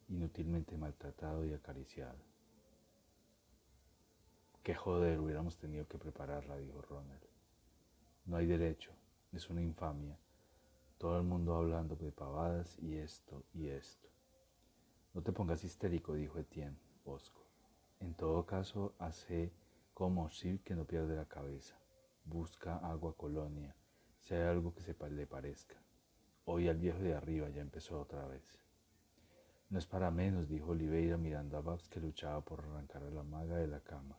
inútilmente 0.09 0.77
maltratado 0.77 1.45
y 1.45 1.53
acariciado. 1.53 2.19
Qué 4.61 4.75
joder, 4.75 5.19
hubiéramos 5.19 5.57
tenido 5.57 5.87
que 5.87 5.97
prepararla, 5.97 6.57
dijo 6.57 6.81
Ronald. 6.81 7.32
No 8.25 8.37
hay 8.37 8.45
derecho, 8.45 8.91
es 9.33 9.49
una 9.49 9.61
infamia. 9.61 10.17
Todo 10.97 11.17
el 11.17 11.23
mundo 11.23 11.55
hablando 11.55 11.97
de 11.97 12.11
pavadas 12.13 12.79
y 12.79 12.95
esto 12.95 13.43
y 13.53 13.67
esto. 13.67 14.07
No 15.13 15.21
te 15.21 15.33
pongas 15.33 15.65
histérico, 15.65 16.13
dijo 16.13 16.39
Etienne 16.39 16.77
Bosco. 17.03 17.45
En 17.99 18.13
todo 18.13 18.45
caso, 18.45 18.93
hace 18.97 19.51
como 19.93 20.29
si 20.29 20.59
que 20.59 20.73
no 20.73 20.85
pierde 20.85 21.17
la 21.17 21.25
cabeza. 21.25 21.75
Busca 22.23 22.77
agua 22.77 23.13
colonia, 23.17 23.75
si 24.21 24.35
hay 24.35 24.43
algo 24.43 24.73
que 24.73 24.81
se 24.81 24.95
le 25.09 25.27
parezca. 25.27 25.75
Hoy 26.45 26.69
al 26.69 26.77
viejo 26.77 26.99
de 26.99 27.15
arriba 27.15 27.49
ya 27.49 27.61
empezó 27.61 27.99
otra 27.99 28.25
vez. 28.25 28.63
No 29.69 29.79
es 29.79 29.85
para 29.85 30.11
menos, 30.11 30.47
dijo 30.47 30.71
Oliveira 30.71 31.17
mirando 31.17 31.57
a 31.57 31.61
Babs 31.61 31.89
que 31.89 31.99
luchaba 31.99 32.39
por 32.39 32.61
arrancar 32.61 33.03
a 33.03 33.09
la 33.09 33.23
maga 33.23 33.57
de 33.57 33.67
la 33.67 33.81
cama. 33.81 34.17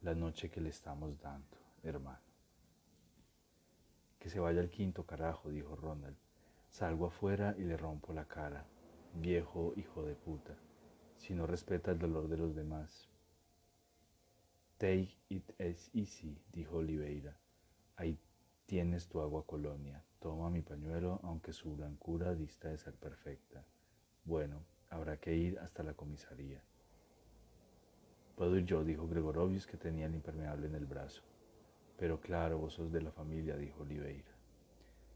La 0.00 0.14
noche 0.14 0.50
que 0.50 0.60
le 0.60 0.70
estamos 0.70 1.20
dando, 1.20 1.56
hermano. 1.84 2.27
Que 4.28 4.32
se 4.32 4.40
vaya 4.40 4.60
al 4.60 4.68
quinto 4.68 5.06
carajo, 5.06 5.48
dijo 5.48 5.74
Ronald. 5.74 6.14
Salgo 6.68 7.06
afuera 7.06 7.54
y 7.56 7.62
le 7.62 7.78
rompo 7.78 8.12
la 8.12 8.26
cara. 8.26 8.66
Viejo 9.14 9.72
hijo 9.74 10.02
de 10.02 10.16
puta. 10.16 10.54
Si 11.16 11.32
no 11.32 11.46
respeta 11.46 11.92
el 11.92 11.98
dolor 11.98 12.28
de 12.28 12.36
los 12.36 12.54
demás. 12.54 13.08
Take 14.76 15.16
it 15.30 15.50
as 15.58 15.88
easy, 15.94 16.38
dijo 16.52 16.76
Oliveira. 16.76 17.38
Ahí 17.96 18.18
tienes 18.66 19.08
tu 19.08 19.22
agua 19.22 19.46
colonia. 19.46 20.04
Toma 20.20 20.50
mi 20.50 20.60
pañuelo, 20.60 21.20
aunque 21.22 21.54
su 21.54 21.74
blancura 21.74 22.34
dista 22.34 22.68
de 22.68 22.76
ser 22.76 22.96
perfecta. 22.96 23.64
Bueno, 24.26 24.62
habrá 24.90 25.16
que 25.16 25.34
ir 25.34 25.58
hasta 25.58 25.82
la 25.82 25.94
comisaría. 25.94 26.62
Puedo 28.36 28.58
ir 28.58 28.66
yo, 28.66 28.84
dijo 28.84 29.08
Gregorovius, 29.08 29.66
que 29.66 29.78
tenía 29.78 30.04
el 30.04 30.14
impermeable 30.14 30.66
en 30.66 30.74
el 30.74 30.84
brazo. 30.84 31.22
Pero 31.98 32.20
claro, 32.20 32.58
vos 32.58 32.74
sos 32.74 32.92
de 32.92 33.02
la 33.02 33.10
familia, 33.10 33.56
dijo 33.56 33.82
Oliveira. 33.82 34.30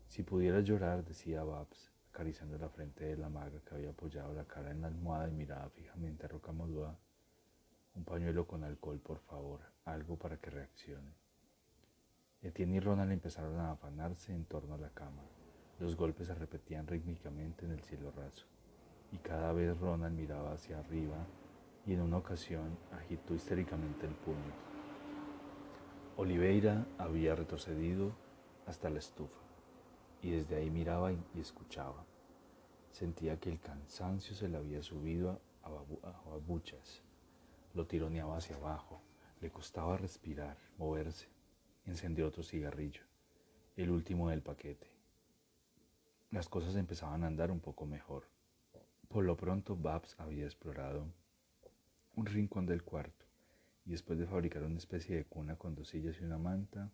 Si 0.08 0.24
pudieras 0.24 0.64
llorar, 0.64 1.04
decía 1.04 1.44
Babs, 1.44 1.92
acariciando 2.10 2.58
la 2.58 2.68
frente 2.68 3.04
de 3.04 3.16
la 3.16 3.28
maga 3.28 3.60
que 3.64 3.76
había 3.76 3.90
apoyado 3.90 4.34
la 4.34 4.44
cara 4.44 4.72
en 4.72 4.80
la 4.82 4.88
almohada 4.88 5.28
y 5.28 5.32
miraba 5.32 5.70
fijamente 5.70 6.26
a 6.26 6.28
Rocamodua 6.28 6.98
un 7.94 8.04
pañuelo 8.04 8.46
con 8.46 8.64
alcohol, 8.64 8.98
por 9.00 9.20
favor, 9.20 9.60
algo 9.84 10.16
para 10.16 10.38
que 10.38 10.50
reaccione. 10.50 11.12
Etienne 12.40 12.76
y 12.76 12.80
Ronald 12.80 13.12
empezaron 13.12 13.60
a 13.60 13.72
afanarse 13.72 14.34
en 14.34 14.44
torno 14.46 14.74
a 14.74 14.78
la 14.78 14.90
cama. 14.90 15.22
Los 15.78 15.94
golpes 15.94 16.26
se 16.26 16.34
repetían 16.34 16.86
rítmicamente 16.86 17.66
en 17.66 17.72
el 17.72 17.82
cielo 17.82 18.10
raso, 18.10 18.46
y 19.12 19.18
cada 19.18 19.52
vez 19.52 19.78
Ronald 19.78 20.16
miraba 20.16 20.52
hacia 20.52 20.78
arriba 20.78 21.18
y 21.86 21.92
en 21.92 22.00
una 22.00 22.16
ocasión 22.16 22.76
agitó 22.92 23.34
histéricamente 23.34 24.06
el 24.06 24.14
puño. 24.14 24.71
Oliveira 26.18 26.86
había 26.98 27.34
retrocedido 27.34 28.12
hasta 28.66 28.90
la 28.90 28.98
estufa, 28.98 29.40
y 30.20 30.30
desde 30.30 30.56
ahí 30.56 30.70
miraba 30.70 31.10
y 31.10 31.40
escuchaba. 31.40 32.04
Sentía 32.90 33.40
que 33.40 33.48
el 33.48 33.58
cansancio 33.58 34.36
se 34.36 34.48
le 34.48 34.58
había 34.58 34.82
subido 34.82 35.40
a, 35.62 35.70
babuchas 36.28 37.02
lo 37.72 37.86
tironeaba 37.86 38.36
hacia 38.36 38.56
abajo, 38.56 39.00
le 39.40 39.50
costaba 39.50 39.96
respirar, 39.96 40.58
moverse. 40.76 41.28
Encendió 41.86 42.28
otro 42.28 42.42
cigarrillo, 42.42 43.02
el 43.76 43.90
último 43.90 44.28
del 44.28 44.42
paquete. 44.42 44.86
Las 46.30 46.48
cosas 46.50 46.76
empezaban 46.76 47.24
a 47.24 47.28
andar 47.28 47.50
un 47.50 47.60
poco 47.60 47.86
mejor. 47.86 48.24
Por 49.08 49.24
lo 49.24 49.34
pronto 49.36 49.76
Babs 49.76 50.14
había 50.18 50.44
explorado 50.44 51.06
un 52.14 52.26
rincón 52.26 52.66
del 52.66 52.82
cuarto 52.82 53.21
y 53.84 53.90
después 53.90 54.18
de 54.18 54.26
fabricar 54.26 54.62
una 54.62 54.78
especie 54.78 55.16
de 55.16 55.24
cuna 55.24 55.56
con 55.56 55.74
dos 55.74 55.88
sillas 55.88 56.18
y 56.20 56.24
una 56.24 56.38
manta, 56.38 56.90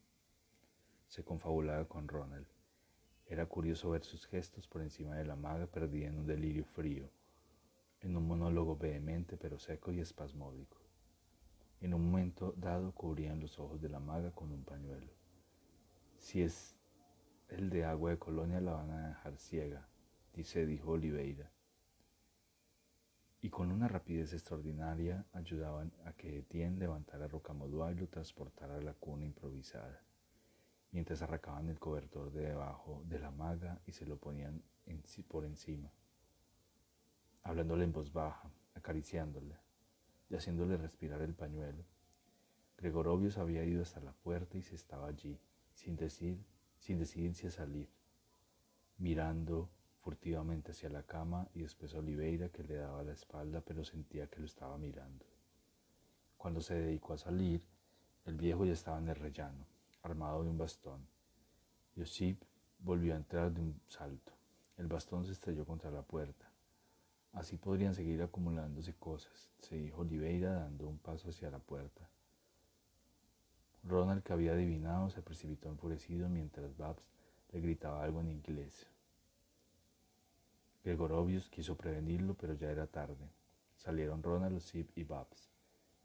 se 1.07 1.25
confabulaba 1.25 1.87
con 1.87 2.09
Ronald. 2.09 2.47
Era 3.27 3.47
curioso 3.47 3.91
ver 3.91 4.05
sus 4.05 4.27
gestos 4.27 4.67
por 4.67 4.83
encima 4.83 5.17
de 5.17 5.25
la 5.25 5.37
maga 5.37 5.67
perdida 5.67 6.09
en 6.09 6.19
un 6.19 6.27
delirio 6.27 6.65
frío 6.65 7.11
en 8.01 8.17
un 8.17 8.27
monólogo 8.27 8.77
vehemente 8.77 9.37
pero 9.37 9.59
seco 9.59 9.93
y 9.93 10.01
espasmódico. 10.01 10.79
En 11.81 11.95
un 11.95 12.11
momento 12.11 12.55
dado 12.57 12.93
cubrían 12.93 13.41
los 13.41 13.59
ojos 13.59 13.81
de 13.81 13.89
la 13.89 14.01
maga 14.01 14.31
con 14.33 14.53
un 14.53 14.65
pañuelo. 14.65 15.13
Si 16.19 16.43
es 16.43 16.77
el 17.49 17.71
de 17.71 17.85
agua 17.85 18.11
de 18.11 18.19
colonia 18.19 18.61
la 18.61 18.73
van 18.73 18.91
a 18.91 19.09
dejar 19.09 19.37
ciega, 19.39 19.89
dice, 20.35 20.67
dijo 20.67 20.93
Oliveira. 20.93 21.51
Y 23.49 23.51
con 23.51 23.73
una 23.73 23.89
rapidez 23.89 24.35
extraordinaria 24.35 25.25
ayudaban 25.33 25.91
a 26.05 26.13
que 26.13 26.41
Etienne 26.41 26.79
levantara 26.79 27.29
Rocamodua 27.29 27.91
y 27.93 27.95
lo 27.95 28.07
transportara 28.07 28.77
a 28.77 28.83
la 28.83 28.93
cuna 28.93 29.25
improvisada, 29.25 30.03
mientras 30.91 31.23
arrancaban 31.23 31.67
el 31.71 31.79
cobertor 31.79 32.31
de 32.31 32.43
debajo 32.43 33.03
de 33.07 33.19
la 33.19 33.31
maga 33.31 33.81
y 33.87 33.93
se 33.93 34.05
lo 34.05 34.19
ponían 34.19 34.63
por 35.29 35.47
encima, 35.47 35.91
hablándole 37.43 37.85
en 37.85 37.93
voz 37.93 38.13
baja, 38.13 38.51
acariciándole 38.75 39.57
y 40.29 40.35
haciéndole 40.35 40.77
respirar 40.77 41.23
el 41.23 41.33
pañuelo. 41.33 41.87
Gregorovius 42.77 43.39
había 43.39 43.65
ido 43.65 43.81
hasta 43.81 44.01
la 44.01 44.13
puerta 44.13 44.59
y 44.59 44.63
se 44.63 44.75
estaba 44.75 45.09
allí, 45.09 45.41
sin 45.73 45.97
decir, 45.97 46.45
sin 46.81 46.99
decidirse 46.99 47.47
a 47.47 47.51
salir, 47.51 47.89
mirando 48.99 49.71
furtivamente 50.01 50.73
hacia 50.73 50.89
la 50.89 51.03
cama 51.03 51.49
y 51.55 51.61
después 51.63 51.95
a 51.95 51.99
Oliveira 51.99 52.49
que 52.49 52.63
le 52.63 52.75
daba 52.77 53.03
la 53.03 53.13
espalda 53.13 53.61
pero 53.61 53.85
sentía 53.85 54.29
que 54.29 54.41
lo 54.41 54.47
estaba 54.47 54.79
mirando. 54.79 55.27
Cuando 56.37 56.61
se 56.61 56.75
dedicó 56.75 57.15
a 57.15 57.19
salir, 57.19 57.63
el 58.25 58.37
viejo 58.37 58.65
ya 58.65 58.73
estaba 58.73 58.99
en 58.99 59.09
el 59.09 59.17
rellano, 59.17 59.67
armado 60.03 60.45
de 60.45 60.51
un 60.51 60.59
bastón. 60.59 61.07
Josip 61.97 62.43
volvió 62.79 63.15
a 63.15 63.17
entrar 63.17 63.53
de 63.53 63.61
un 63.61 63.81
salto. 63.89 64.33
El 64.77 64.87
bastón 64.87 65.25
se 65.25 65.33
estrelló 65.33 65.67
contra 65.67 65.91
la 65.91 66.03
puerta. 66.03 66.49
Así 67.33 67.57
podrían 67.57 67.95
seguir 67.95 68.23
acumulándose 68.23 68.95
cosas, 68.95 69.51
se 69.59 69.77
dijo 69.77 70.03
Oliveira 70.03 70.53
dando 70.53 70.89
un 70.89 70.99
paso 70.99 71.29
hacia 71.31 71.51
la 71.51 71.59
puerta. 71.59 72.09
Ronald, 73.85 74.23
que 74.23 74.33
había 74.33 74.53
adivinado, 74.53 75.11
se 75.11 75.23
precipitó 75.23 75.69
enfurecido 75.69 76.29
mientras 76.29 76.77
Babs 76.77 77.09
le 77.53 77.61
gritaba 77.61 78.03
algo 78.03 78.21
en 78.21 78.29
inglés. 78.29 78.87
Gregorovius 80.89 81.51
quiso 81.51 81.77
prevenirlo, 81.77 82.33
pero 82.33 82.55
ya 82.55 82.71
era 82.71 82.87
tarde. 82.87 83.29
Salieron 83.77 84.23
Ronald, 84.23 84.61
Sip 84.61 84.97
y 84.97 85.05
Babs, 85.05 85.51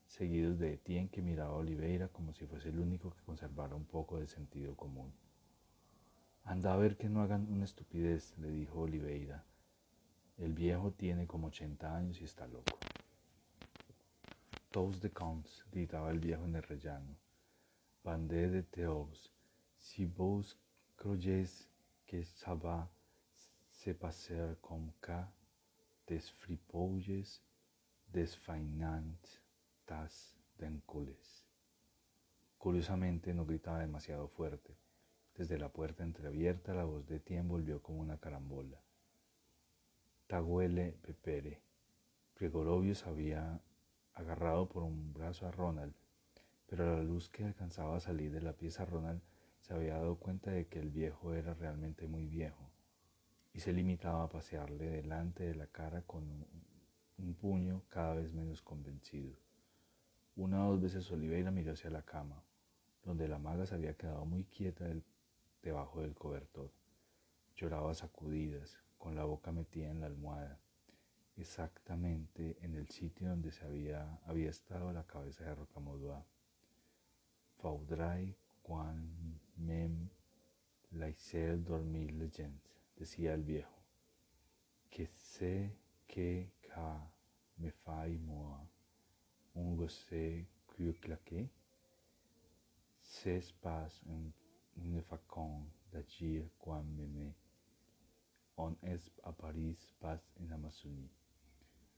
seguidos 0.07 0.59
de 0.59 0.73
Etienne 0.73 1.07
que 1.09 1.21
miraba 1.21 1.53
a 1.53 1.59
Oliveira 1.59 2.09
como 2.09 2.33
si 2.33 2.45
fuese 2.45 2.67
el 2.67 2.79
único 2.79 3.09
que 3.09 3.21
conservara 3.21 3.75
un 3.75 3.85
poco 3.85 4.19
de 4.19 4.27
sentido 4.27 4.75
común. 4.75 5.13
Anda 6.43 6.73
a 6.73 6.75
ver 6.75 6.97
que 6.97 7.07
no 7.07 7.21
hagan 7.21 7.47
una 7.49 7.63
estupidez, 7.63 8.37
le 8.37 8.49
dijo 8.49 8.81
Oliveira. 8.81 9.45
El 10.37 10.51
viejo 10.51 10.91
tiene 10.91 11.27
como 11.27 11.47
ochenta 11.47 11.95
años 11.95 12.19
y 12.19 12.25
está 12.25 12.45
loco. 12.45 12.77
Tous 14.69 14.99
de 14.99 15.11
cons, 15.11 15.63
gritaba 15.71 16.11
el 16.11 16.19
viejo 16.19 16.43
en 16.43 16.55
el 16.57 16.63
rellano. 16.63 17.15
Bandé 18.03 18.49
de 18.49 18.63
teos, 18.63 19.31
si 19.77 20.05
vos 20.05 20.59
croyez 20.97 21.69
que 22.05 22.25
va 22.61 22.91
se 23.83 23.93
passer 23.93 24.55
com 24.61 24.83
ca 25.01 25.21
des 26.07 26.27
fripolles 26.41 27.31
desfainant 28.15 29.31
tas 29.85 30.37
d'encoles. 30.57 31.31
Curiosamente 32.57 33.33
no 33.33 33.45
gritaba 33.45 33.79
demasiado 33.79 34.29
fuerte. 34.29 34.77
Desde 35.35 35.57
la 35.57 35.67
puerta 35.67 36.05
entreabierta 36.05 36.73
la 36.73 36.85
voz 36.85 37.05
de 37.07 37.19
Tien 37.19 37.45
volvió 37.49 37.83
como 37.83 37.99
una 37.99 38.17
carambola. 38.17 38.81
Taguele 40.27 40.93
Pepere. 41.01 41.61
Gregorovius 42.37 43.05
había 43.05 43.59
agarrado 44.13 44.69
por 44.69 44.83
un 44.83 45.13
brazo 45.13 45.45
a 45.45 45.51
Ronald, 45.51 45.93
pero 46.67 46.85
a 46.85 46.95
la 46.95 47.03
luz 47.03 47.27
que 47.27 47.43
alcanzaba 47.43 47.97
a 47.97 47.99
salir 47.99 48.31
de 48.31 48.41
la 48.41 48.53
pieza 48.53 48.85
Ronald 48.85 49.21
se 49.59 49.73
había 49.73 49.95
dado 49.95 50.15
cuenta 50.19 50.51
de 50.51 50.67
que 50.67 50.79
el 50.79 50.89
viejo 50.89 51.33
era 51.33 51.53
realmente 51.53 52.07
muy 52.07 52.27
viejo 52.27 52.72
y 53.53 53.59
se 53.59 53.71
limitaba 53.71 54.23
a 54.23 54.29
pasearle 54.29 54.89
delante 54.89 55.43
de 55.43 55.55
la 55.55 55.67
cara 55.67 56.01
con 56.01 56.23
un, 57.17 57.33
puño 57.35 57.83
cada 57.87 58.15
vez 58.15 58.33
menos 58.33 58.61
convencido. 58.61 59.35
Una 60.35 60.67
o 60.67 60.71
dos 60.71 60.81
veces 60.81 61.11
Oliveira 61.11 61.51
miró 61.51 61.73
hacia 61.73 61.89
la 61.89 62.01
cama, 62.01 62.43
donde 63.03 63.27
la 63.27 63.37
maga 63.37 63.65
se 63.65 63.75
había 63.75 63.95
quedado 63.95 64.25
muy 64.25 64.45
quieta 64.45 64.85
debajo 65.61 66.01
del 66.01 66.15
cobertor. 66.15 66.71
Lloraba 67.55 67.93
sacudidas, 67.93 68.77
con 68.97 69.15
la 69.15 69.25
boca 69.25 69.51
metida 69.51 69.91
en 69.91 70.01
la 70.01 70.07
almohada, 70.07 70.59
exactamente 71.37 72.57
en 72.61 72.75
el 72.75 72.89
sitio 72.89 73.29
donde 73.29 73.51
se 73.51 73.65
había, 73.65 74.19
había 74.25 74.49
estado 74.49 74.91
la 74.91 75.05
cabeza 75.05 75.45
de 75.45 75.55
Rocamodua. 75.55 76.25
Faudray 77.61 78.35
quan 78.63 79.39
mem 79.57 80.09
laiser 80.91 81.63
dormir 81.63 82.11
legends 82.13 82.72
decía 82.95 83.33
el 83.33 83.43
viejo, 83.43 83.77
que 84.89 85.07
sé 85.07 85.75
que 86.07 86.51
ca 86.61 87.11
me 87.57 87.71
fai 87.71 88.17
moi 88.17 88.61
un 89.55 89.75
gosse 89.75 90.45
que 90.67 90.93
claqué, 91.03 91.49
c'est 93.01 93.53
pas 93.61 93.91
un, 94.05 94.31
un 94.77 95.01
facon 95.01 95.65
d'agir 95.91 96.49
quand 96.59 96.83
me 96.97 97.33
on 98.57 98.77
es 98.83 99.11
a 99.23 99.31
París 99.31 99.93
pas 99.99 100.21
en 100.39 100.51
Amazonie. 100.51 101.11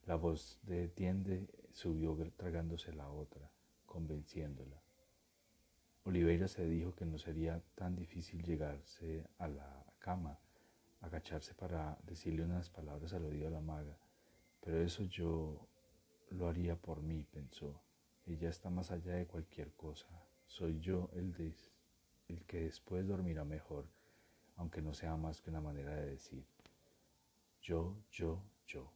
La 0.07 0.15
voz 0.15 0.59
de 0.63 0.87
Tiende 0.87 1.47
subió 1.71 2.15
tragándose 2.37 2.93
la 2.93 3.09
otra, 3.09 3.49
convenciéndola. 3.85 4.81
Oliveira 6.05 6.47
se 6.47 6.65
dijo 6.65 6.93
que 6.95 7.05
no 7.05 7.17
sería 7.17 7.61
tan 7.75 7.95
difícil 7.95 8.43
llegarse 8.43 9.25
a 9.39 9.47
la 9.47 9.85
cama 9.99 10.39
agacharse 11.05 11.53
para 11.53 11.97
decirle 12.03 12.43
unas 12.43 12.69
palabras 12.69 13.13
al 13.13 13.25
oído 13.25 13.47
a 13.47 13.51
la 13.51 13.61
maga, 13.61 13.97
pero 14.61 14.81
eso 14.81 15.03
yo 15.03 15.67
lo 16.31 16.47
haría 16.47 16.75
por 16.75 17.01
mí, 17.01 17.23
pensó. 17.23 17.81
Ella 18.25 18.49
está 18.49 18.69
más 18.69 18.91
allá 18.91 19.13
de 19.13 19.27
cualquier 19.27 19.71
cosa. 19.73 20.07
Soy 20.47 20.79
yo 20.79 21.09
el, 21.13 21.33
que 22.47 22.61
después 22.61 23.07
dormirá 23.07 23.45
mejor, 23.45 23.85
aunque 24.55 24.81
no 24.81 24.93
sea 24.93 25.15
más 25.15 25.41
que 25.41 25.51
una 25.51 25.61
manera 25.61 25.95
de 25.95 26.09
decir. 26.11 26.45
Yo, 27.61 27.95
yo, 28.11 28.41
yo. 28.65 28.91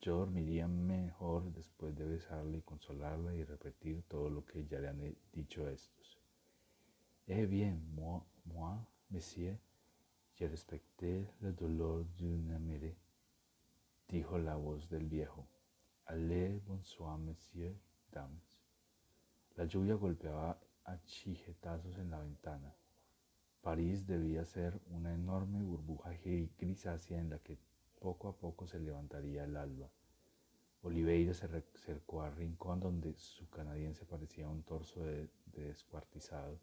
Yo 0.00 0.18
dormiría 0.18 0.66
mejor 0.68 1.52
después 1.52 1.96
de 1.96 2.04
besarla 2.04 2.56
y 2.56 2.62
consolarla 2.62 3.34
y 3.34 3.44
repetir 3.44 4.02
todo 4.08 4.30
lo 4.30 4.44
que 4.44 4.66
ya 4.66 4.78
le 4.80 4.88
han 4.88 5.16
dicho 5.32 5.66
a 5.66 5.72
estos. 5.72 6.18
Eh 7.26 7.46
bien, 7.46 7.94
moi, 7.94 8.22
moi, 8.44 8.78
monsieur, 9.10 9.58
je 10.38 10.46
respecté 10.46 11.26
le 11.40 11.52
dolor 11.52 12.04
d'une 12.16 12.58
mère, 12.60 12.94
dijo 14.08 14.38
la 14.38 14.54
voz 14.54 14.88
del 14.88 15.08
viejo. 15.08 15.48
Allez, 16.06 16.60
bonsoir, 16.64 17.18
monsieur, 17.18 17.74
dames. 18.12 18.62
La 19.56 19.64
lluvia 19.64 19.94
golpeaba 19.94 20.56
a 20.84 20.96
chijetazos 21.04 21.98
en 21.98 22.10
la 22.10 22.20
ventana. 22.20 22.72
París 23.60 24.06
debía 24.06 24.44
ser 24.44 24.80
una 24.90 25.12
enorme 25.12 25.60
burbuja 25.60 26.12
grisácea 26.56 27.18
en 27.18 27.30
la 27.30 27.40
que 27.40 27.58
poco 27.98 28.28
a 28.28 28.36
poco 28.36 28.68
se 28.68 28.78
levantaría 28.78 29.42
el 29.42 29.56
alba. 29.56 29.90
Oliveira 30.82 31.34
se 31.34 31.46
acercó 31.46 32.22
al 32.22 32.36
rincón 32.36 32.78
donde 32.78 33.12
su 33.18 33.50
canadiense 33.50 34.04
parecía 34.04 34.48
un 34.48 34.62
torso 34.62 35.02
de, 35.02 35.28
descuartizado, 35.46 36.60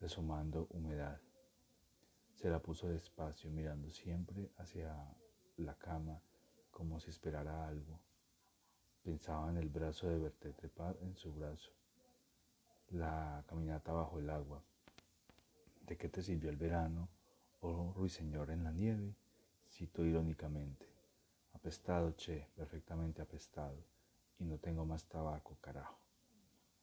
resumando 0.00 0.66
humedad. 0.70 1.20
Se 2.36 2.50
la 2.50 2.58
puso 2.58 2.86
despacio, 2.88 3.50
mirando 3.50 3.88
siempre 3.88 4.50
hacia 4.58 4.94
la 5.56 5.74
cama, 5.74 6.20
como 6.70 7.00
si 7.00 7.08
esperara 7.08 7.66
algo. 7.66 7.98
Pensaba 9.02 9.48
en 9.48 9.56
el 9.56 9.70
brazo 9.70 10.06
de 10.10 10.18
Berté 10.18 10.52
trepar 10.52 10.98
en 11.00 11.16
su 11.16 11.32
brazo. 11.32 11.70
La 12.90 13.42
caminata 13.48 13.90
bajo 13.92 14.18
el 14.18 14.28
agua. 14.28 14.62
¿De 15.86 15.96
qué 15.96 16.10
te 16.10 16.22
sirvió 16.22 16.50
el 16.50 16.58
verano, 16.58 17.08
oh 17.60 17.94
ruiseñor 17.96 18.50
en 18.50 18.64
la 18.64 18.70
nieve? 18.70 19.14
Cito 19.70 20.04
irónicamente. 20.04 20.86
Apestado, 21.54 22.12
che, 22.12 22.48
perfectamente 22.54 23.22
apestado. 23.22 23.82
Y 24.38 24.44
no 24.44 24.58
tengo 24.58 24.84
más 24.84 25.04
tabaco, 25.04 25.56
carajo. 25.62 25.98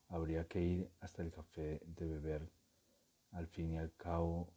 Habría 0.07 0.47
que 0.47 0.61
ir 0.61 0.91
hasta 0.99 1.21
el 1.21 1.31
café 1.31 1.79
de 1.85 2.07
beber. 2.07 2.49
Al 3.33 3.45
fin 3.45 3.73
y 3.73 3.77
al 3.77 3.93
cabo, 3.93 4.51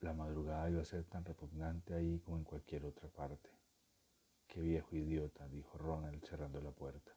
la 0.00 0.12
madrugada 0.12 0.70
iba 0.70 0.82
a 0.82 0.84
ser 0.84 1.04
tan 1.04 1.24
repugnante 1.24 1.92
ahí 1.92 2.20
como 2.20 2.38
en 2.38 2.44
cualquier 2.44 2.84
otra 2.84 3.08
parte. 3.08 3.50
Qué 4.46 4.60
viejo 4.60 4.94
idiota, 4.94 5.48
dijo 5.48 5.76
Ronald 5.76 6.24
cerrando 6.24 6.60
la 6.60 6.70
puerta. 6.70 7.12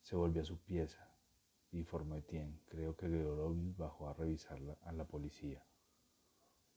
Se 0.00 0.14
volvió 0.14 0.42
a 0.42 0.44
su 0.44 0.58
pieza, 0.58 1.08
informó 1.72 2.14
Etienne. 2.16 2.60
Creo 2.68 2.96
que 2.96 3.08
Gregorovius 3.08 3.76
bajó 3.76 4.08
a 4.08 4.14
revisarla 4.14 4.78
a 4.82 4.92
la 4.92 5.04
policía. 5.04 5.62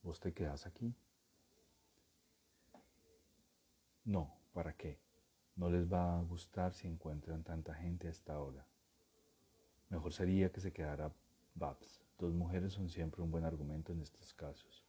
¿Vos 0.01 0.19
te 0.19 0.33
quedas 0.33 0.65
aquí? 0.65 0.95
No, 4.05 4.33
¿para 4.53 4.73
qué? 4.73 4.99
No 5.55 5.69
les 5.69 5.91
va 5.91 6.17
a 6.17 6.21
gustar 6.23 6.73
si 6.73 6.87
encuentran 6.87 7.43
tanta 7.43 7.75
gente 7.75 8.07
hasta 8.07 8.33
ahora. 8.33 8.65
Mejor 9.89 10.13
sería 10.13 10.51
que 10.51 10.61
se 10.61 10.73
quedara 10.73 11.13
Babs. 11.53 12.01
Dos 12.17 12.33
mujeres 12.33 12.73
son 12.73 12.89
siempre 12.89 13.21
un 13.21 13.31
buen 13.31 13.45
argumento 13.45 13.91
en 13.91 14.01
estos 14.01 14.33
casos 14.33 14.86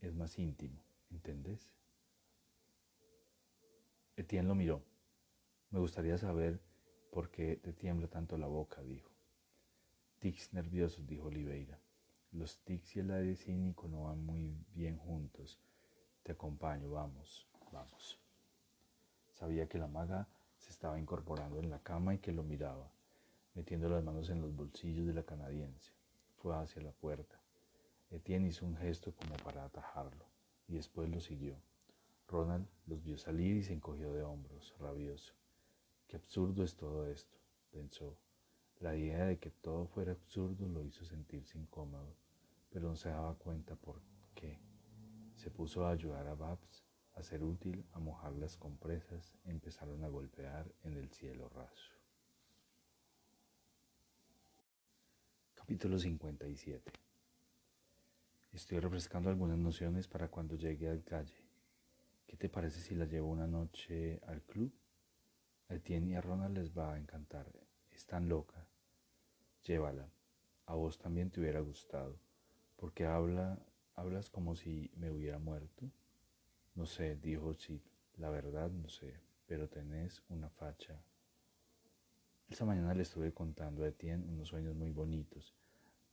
es 0.00 0.14
más 0.14 0.38
íntimo, 0.38 0.82
¿entendés? 1.10 1.70
Etienne 4.16 4.48
lo 4.48 4.54
miró. 4.54 4.82
Me 5.70 5.78
gustaría 5.78 6.18
saber 6.18 6.60
por 7.12 7.30
qué 7.30 7.56
te 7.56 7.72
tiembla 7.72 8.08
tanto 8.08 8.36
la 8.38 8.46
boca, 8.46 8.82
dijo. 8.82 9.10
Tics 10.18 10.52
nerviosos, 10.52 11.06
dijo 11.06 11.28
Oliveira. 11.28 11.78
Los 12.32 12.58
tics 12.58 12.96
y 12.96 13.00
el 13.00 13.10
aire 13.10 13.36
cínico 13.36 13.88
no 13.88 14.04
van 14.04 14.24
muy 14.24 14.56
bien 14.74 14.98
juntos. 14.98 15.58
Te 16.22 16.32
acompaño, 16.32 16.90
vamos, 16.90 17.46
vamos. 17.72 18.18
Sabía 19.30 19.68
que 19.68 19.78
la 19.78 19.86
maga 19.86 20.28
se 20.58 20.70
estaba 20.70 20.98
incorporando 20.98 21.60
en 21.60 21.70
la 21.70 21.78
cama 21.78 22.14
y 22.14 22.18
que 22.18 22.32
lo 22.32 22.42
miraba, 22.42 22.90
metiendo 23.54 23.88
las 23.88 24.02
manos 24.02 24.28
en 24.30 24.42
los 24.42 24.54
bolsillos 24.54 25.06
de 25.06 25.14
la 25.14 25.22
canadiense. 25.22 25.92
Fue 26.36 26.56
hacia 26.56 26.82
la 26.82 26.92
puerta. 26.92 27.37
Etienne 28.10 28.48
hizo 28.48 28.64
un 28.64 28.76
gesto 28.76 29.12
como 29.14 29.36
para 29.36 29.64
atajarlo, 29.64 30.24
y 30.66 30.74
después 30.74 31.10
lo 31.10 31.20
siguió. 31.20 31.56
Ronald 32.26 32.66
los 32.86 33.02
vio 33.02 33.18
salir 33.18 33.56
y 33.56 33.62
se 33.62 33.74
encogió 33.74 34.12
de 34.14 34.22
hombros, 34.22 34.74
rabioso. 34.78 35.34
Qué 36.06 36.16
absurdo 36.16 36.64
es 36.64 36.74
todo 36.74 37.06
esto, 37.06 37.38
pensó. 37.70 38.18
La 38.80 38.96
idea 38.96 39.26
de 39.26 39.38
que 39.38 39.50
todo 39.50 39.86
fuera 39.86 40.12
absurdo 40.12 40.66
lo 40.68 40.84
hizo 40.84 41.04
sentirse 41.04 41.58
incómodo, 41.58 42.16
pero 42.70 42.88
no 42.88 42.96
se 42.96 43.10
daba 43.10 43.34
cuenta 43.34 43.76
por 43.76 44.00
qué. 44.34 44.58
Se 45.36 45.50
puso 45.50 45.84
a 45.84 45.90
ayudar 45.90 46.26
a 46.28 46.34
Babs 46.34 46.84
a 47.14 47.22
ser 47.22 47.42
útil, 47.42 47.84
a 47.92 47.98
mojar 47.98 48.32
las 48.32 48.56
compresas, 48.56 49.34
empezaron 49.44 50.04
a 50.04 50.08
golpear 50.08 50.72
en 50.84 50.96
el 50.96 51.10
cielo 51.10 51.48
raso. 51.48 51.92
Capítulo 55.54 55.98
57 55.98 57.07
Estoy 58.52 58.80
refrescando 58.80 59.28
algunas 59.28 59.58
nociones 59.58 60.08
para 60.08 60.28
cuando 60.28 60.56
llegue 60.56 60.88
al 60.88 61.04
calle. 61.04 61.44
¿Qué 62.26 62.36
te 62.36 62.48
parece 62.48 62.80
si 62.80 62.94
la 62.94 63.04
llevo 63.04 63.28
una 63.28 63.46
noche 63.46 64.20
al 64.26 64.42
club? 64.42 64.72
A 65.68 65.74
Etienne 65.74 66.12
y 66.12 66.14
a 66.14 66.22
Ronald 66.22 66.56
les 66.56 66.76
va 66.76 66.94
a 66.94 66.98
encantar. 66.98 67.46
Es 67.90 68.06
tan 68.06 68.28
loca. 68.28 68.66
Llévala. 69.64 70.08
A 70.66 70.74
vos 70.74 70.98
también 70.98 71.30
te 71.30 71.40
hubiera 71.40 71.60
gustado. 71.60 72.18
Porque 72.76 73.04
habla, 73.04 73.58
hablas 73.94 74.30
como 74.30 74.56
si 74.56 74.90
me 74.96 75.10
hubiera 75.10 75.38
muerto. 75.38 75.90
No 76.74 76.86
sé, 76.86 77.16
dijo 77.16 77.52
Chip. 77.54 77.84
La 78.16 78.30
verdad 78.30 78.70
no 78.70 78.88
sé, 78.88 79.20
pero 79.46 79.68
tenés 79.68 80.22
una 80.30 80.48
facha. 80.48 80.98
Esa 82.48 82.64
mañana 82.64 82.94
le 82.94 83.02
estuve 83.02 83.32
contando 83.32 83.84
a 83.84 83.88
Etienne 83.88 84.26
unos 84.26 84.48
sueños 84.48 84.74
muy 84.74 84.90
bonitos. 84.90 85.54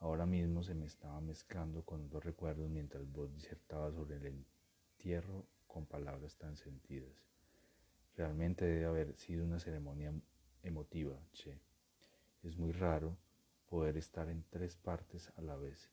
Ahora 0.05 0.27
mismo 0.27 0.61
se 0.61 0.75
me 0.75 0.85
estaba 0.85 1.19
mezclando 1.19 1.83
con 1.83 2.07
dos 2.11 2.23
recuerdos 2.23 2.69
mientras 2.69 3.11
vos 3.11 3.33
disertaba 3.33 3.91
sobre 3.91 4.17
el 4.17 4.27
entierro 4.27 5.47
con 5.65 5.87
palabras 5.87 6.37
tan 6.37 6.55
sentidas. 6.57 7.25
Realmente 8.15 8.65
debe 8.65 8.85
haber 8.85 9.15
sido 9.15 9.43
una 9.43 9.59
ceremonia 9.59 10.13
emotiva, 10.61 11.19
che. 11.33 11.59
Es 12.43 12.55
muy 12.55 12.71
raro 12.71 13.17
poder 13.67 13.97
estar 13.97 14.29
en 14.29 14.43
tres 14.51 14.75
partes 14.75 15.33
a 15.37 15.41
la 15.41 15.55
vez, 15.55 15.89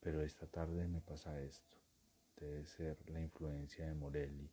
pero 0.00 0.22
esta 0.22 0.48
tarde 0.48 0.88
me 0.88 1.00
pasa 1.00 1.40
esto. 1.40 1.76
Debe 2.36 2.66
ser 2.66 2.98
la 3.08 3.20
influencia 3.20 3.86
de 3.86 3.94
Morelli. 3.94 4.50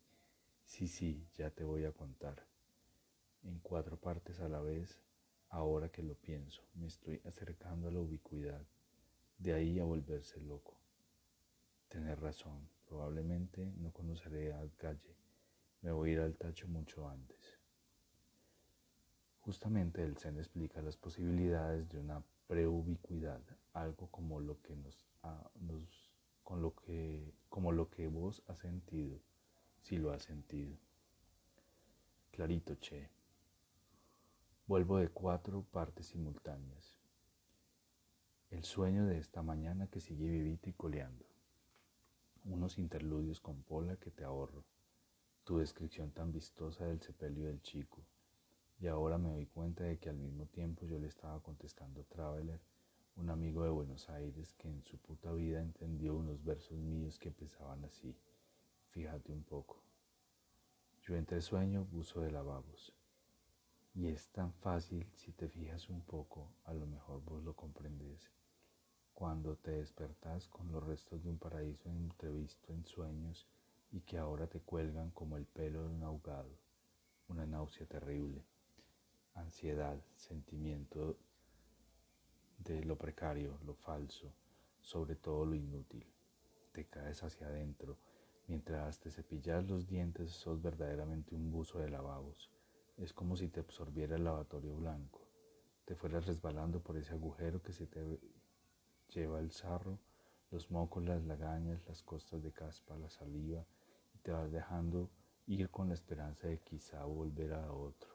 Sí, 0.62 0.86
sí, 0.86 1.26
ya 1.34 1.50
te 1.50 1.64
voy 1.64 1.84
a 1.84 1.90
contar. 1.90 2.46
En 3.42 3.58
cuatro 3.58 3.96
partes 3.96 4.38
a 4.38 4.48
la 4.48 4.60
vez, 4.60 5.02
ahora 5.48 5.88
que 5.88 6.04
lo 6.04 6.14
pienso, 6.14 6.62
me 6.74 6.86
estoy 6.86 7.20
acercando 7.24 7.88
a 7.88 7.90
la 7.90 7.98
ubicuidad, 7.98 8.64
de 9.40 9.54
ahí 9.54 9.80
a 9.80 9.84
volverse 9.84 10.40
loco. 10.40 10.76
Tener 11.88 12.20
razón, 12.20 12.68
probablemente 12.86 13.72
no 13.78 13.90
conoceré 13.92 14.52
a 14.52 14.64
Galle 14.78 15.20
me 15.82 15.92
voy 15.92 16.10
a 16.10 16.12
ir 16.12 16.20
al 16.20 16.36
tacho 16.36 16.68
mucho 16.68 17.08
antes. 17.08 17.58
Justamente 19.40 20.02
el 20.04 20.16
Zen 20.18 20.38
explica 20.38 20.82
las 20.82 20.96
posibilidades 20.96 21.88
de 21.88 21.98
una 21.98 22.22
preubicuidad, 22.46 23.40
algo 23.72 24.08
como 24.08 24.40
lo 24.40 24.60
que 24.60 24.76
nos, 24.76 25.08
con 26.42 26.60
lo 26.60 26.74
que, 26.74 27.32
como 27.48 27.72
lo 27.72 27.88
que 27.88 28.08
vos 28.08 28.42
has 28.46 28.58
sentido, 28.58 29.18
si 29.80 29.96
lo 29.96 30.12
has 30.12 30.22
sentido. 30.22 30.76
Clarito, 32.30 32.74
che. 32.74 33.08
Vuelvo 34.66 34.98
de 34.98 35.08
cuatro 35.08 35.64
partes 35.72 36.06
simultáneas. 36.06 36.99
El 38.50 38.64
sueño 38.64 39.06
de 39.06 39.16
esta 39.16 39.42
mañana 39.42 39.86
que 39.86 40.00
sigue 40.00 40.28
vivito 40.28 40.68
y 40.68 40.72
coleando. 40.72 41.24
Unos 42.44 42.78
interludios 42.78 43.40
con 43.40 43.62
Pola 43.62 43.94
que 43.94 44.10
te 44.10 44.24
ahorro 44.24 44.64
tu 45.44 45.58
descripción 45.58 46.10
tan 46.10 46.32
vistosa 46.32 46.84
del 46.84 47.00
sepelio 47.00 47.46
del 47.46 47.62
chico, 47.62 48.04
y 48.80 48.88
ahora 48.88 49.18
me 49.18 49.30
doy 49.30 49.46
cuenta 49.46 49.84
de 49.84 49.98
que 49.98 50.08
al 50.08 50.16
mismo 50.16 50.46
tiempo 50.46 50.84
yo 50.84 50.98
le 50.98 51.06
estaba 51.06 51.40
contestando 51.40 52.00
a 52.00 52.04
Traveler, 52.04 52.60
un 53.14 53.30
amigo 53.30 53.62
de 53.62 53.70
Buenos 53.70 54.08
Aires 54.10 54.52
que 54.54 54.66
en 54.66 54.82
su 54.82 54.98
puta 54.98 55.32
vida 55.32 55.60
entendió 55.60 56.16
unos 56.16 56.42
versos 56.44 56.76
míos 56.76 57.20
que 57.20 57.28
empezaban 57.28 57.84
así. 57.84 58.16
Fíjate 58.90 59.32
un 59.32 59.44
poco. 59.44 59.80
Yo 61.02 61.14
entre 61.14 61.40
sueño 61.40 61.84
buzo 61.84 62.20
de 62.20 62.32
lavabos. 62.32 62.92
Y 64.00 64.06
es 64.08 64.28
tan 64.28 64.50
fácil 64.54 65.06
si 65.14 65.30
te 65.32 65.46
fijas 65.46 65.90
un 65.90 66.00
poco, 66.00 66.48
a 66.64 66.72
lo 66.72 66.86
mejor 66.86 67.22
vos 67.22 67.44
lo 67.44 67.54
comprendes. 67.54 68.30
Cuando 69.12 69.56
te 69.56 69.72
despertás 69.72 70.48
con 70.48 70.72
los 70.72 70.82
restos 70.82 71.22
de 71.22 71.28
un 71.28 71.36
paraíso 71.36 71.90
entrevisto 71.90 72.72
en 72.72 72.86
sueños, 72.86 73.46
y 73.92 74.00
que 74.00 74.16
ahora 74.16 74.46
te 74.46 74.60
cuelgan 74.60 75.10
como 75.10 75.36
el 75.36 75.44
pelo 75.44 75.82
de 75.82 75.90
un 75.90 76.02
ahogado, 76.02 76.48
una 77.28 77.44
náusea 77.44 77.86
terrible, 77.86 78.42
ansiedad, 79.34 80.00
sentimiento 80.14 81.18
de 82.56 82.82
lo 82.84 82.96
precario, 82.96 83.58
lo 83.66 83.74
falso, 83.74 84.32
sobre 84.80 85.14
todo 85.14 85.44
lo 85.44 85.54
inútil. 85.54 86.06
Te 86.72 86.86
caes 86.86 87.22
hacia 87.22 87.48
adentro, 87.48 87.98
mientras 88.46 88.98
te 88.98 89.10
cepillas 89.10 89.68
los 89.68 89.86
dientes 89.86 90.30
sos 90.30 90.62
verdaderamente 90.62 91.34
un 91.34 91.50
buzo 91.50 91.80
de 91.80 91.90
lavabos. 91.90 92.50
Es 93.00 93.14
como 93.14 93.34
si 93.34 93.48
te 93.48 93.60
absorbiera 93.60 94.16
el 94.16 94.24
lavatorio 94.24 94.76
blanco, 94.76 95.26
te 95.86 95.94
fueras 95.94 96.26
resbalando 96.26 96.80
por 96.80 96.98
ese 96.98 97.14
agujero 97.14 97.62
que 97.62 97.72
se 97.72 97.86
te 97.86 98.20
lleva 99.08 99.40
el 99.40 99.52
sarro, 99.52 99.98
los 100.50 100.70
mocos, 100.70 101.02
las 101.04 101.24
lagañas, 101.24 101.86
las 101.88 102.02
costas 102.02 102.42
de 102.42 102.52
caspa, 102.52 102.98
la 102.98 103.08
saliva, 103.08 103.64
te 104.22 104.32
vas 104.32 104.52
dejando 104.52 105.08
ir 105.46 105.70
con 105.70 105.88
la 105.88 105.94
esperanza 105.94 106.48
de 106.48 106.58
quizá 106.58 107.02
volver 107.06 107.54
a 107.54 107.72
otro, 107.72 108.10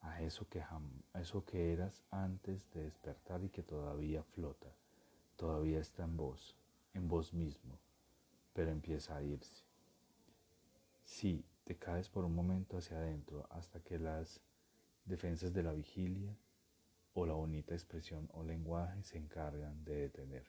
a 0.00 0.20
eso 0.20 0.48
que, 0.48 0.60
a 0.60 0.80
eso 1.20 1.44
que 1.44 1.72
eras 1.72 2.02
antes 2.10 2.68
de 2.72 2.82
despertar 2.82 3.44
y 3.44 3.50
que 3.50 3.62
todavía 3.62 4.24
flota, 4.24 4.74
todavía 5.36 5.78
está 5.78 6.02
en 6.02 6.16
vos, 6.16 6.56
en 6.92 7.06
vos 7.06 7.32
mismo, 7.32 7.78
pero 8.52 8.72
empieza 8.72 9.16
a 9.16 9.22
irse. 9.22 9.62
Sí, 11.04 11.44
te 11.68 11.76
caes 11.76 12.08
por 12.08 12.24
un 12.24 12.34
momento 12.34 12.78
hacia 12.78 12.96
adentro 12.96 13.46
hasta 13.50 13.80
que 13.80 13.98
las 13.98 14.40
defensas 15.04 15.52
de 15.52 15.62
la 15.62 15.74
vigilia 15.74 16.34
o 17.12 17.26
la 17.26 17.34
bonita 17.34 17.74
expresión 17.74 18.26
o 18.32 18.42
lenguaje 18.42 19.02
se 19.02 19.18
encargan 19.18 19.84
de 19.84 19.96
detener. 19.96 20.46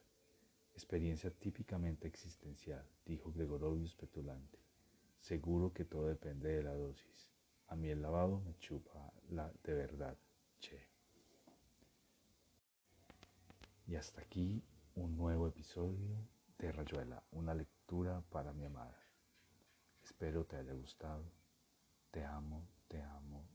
Experiencia 0.73 1.29
típicamente 1.29 2.07
existencial, 2.07 2.85
dijo 3.05 3.33
Gregorovius 3.33 3.95
petulante. 3.95 4.59
Seguro 5.19 5.73
que 5.73 5.83
todo 5.83 6.07
depende 6.07 6.55
de 6.55 6.63
la 6.63 6.73
dosis. 6.73 7.29
A 7.67 7.75
mí 7.75 7.89
el 7.89 8.01
lavado 8.01 8.39
me 8.39 8.57
chupa 8.57 9.11
la 9.29 9.51
de 9.65 9.73
verdad, 9.73 10.17
che. 10.61 10.87
Y 13.87 13.95
hasta 13.97 14.21
aquí 14.21 14.63
un 14.95 15.17
nuevo 15.17 15.49
episodio 15.49 16.15
de 16.57 16.71
Rayuela, 16.71 17.21
una 17.31 17.53
lectura 17.53 18.23
para 18.29 18.53
mi 18.53 18.63
amada. 18.63 19.08
Espero 20.19 20.43
te 20.43 20.57
haya 20.57 20.73
gustado. 20.73 21.31
Te 22.11 22.25
amo, 22.25 22.67
te 22.89 23.01
amo, 23.01 23.47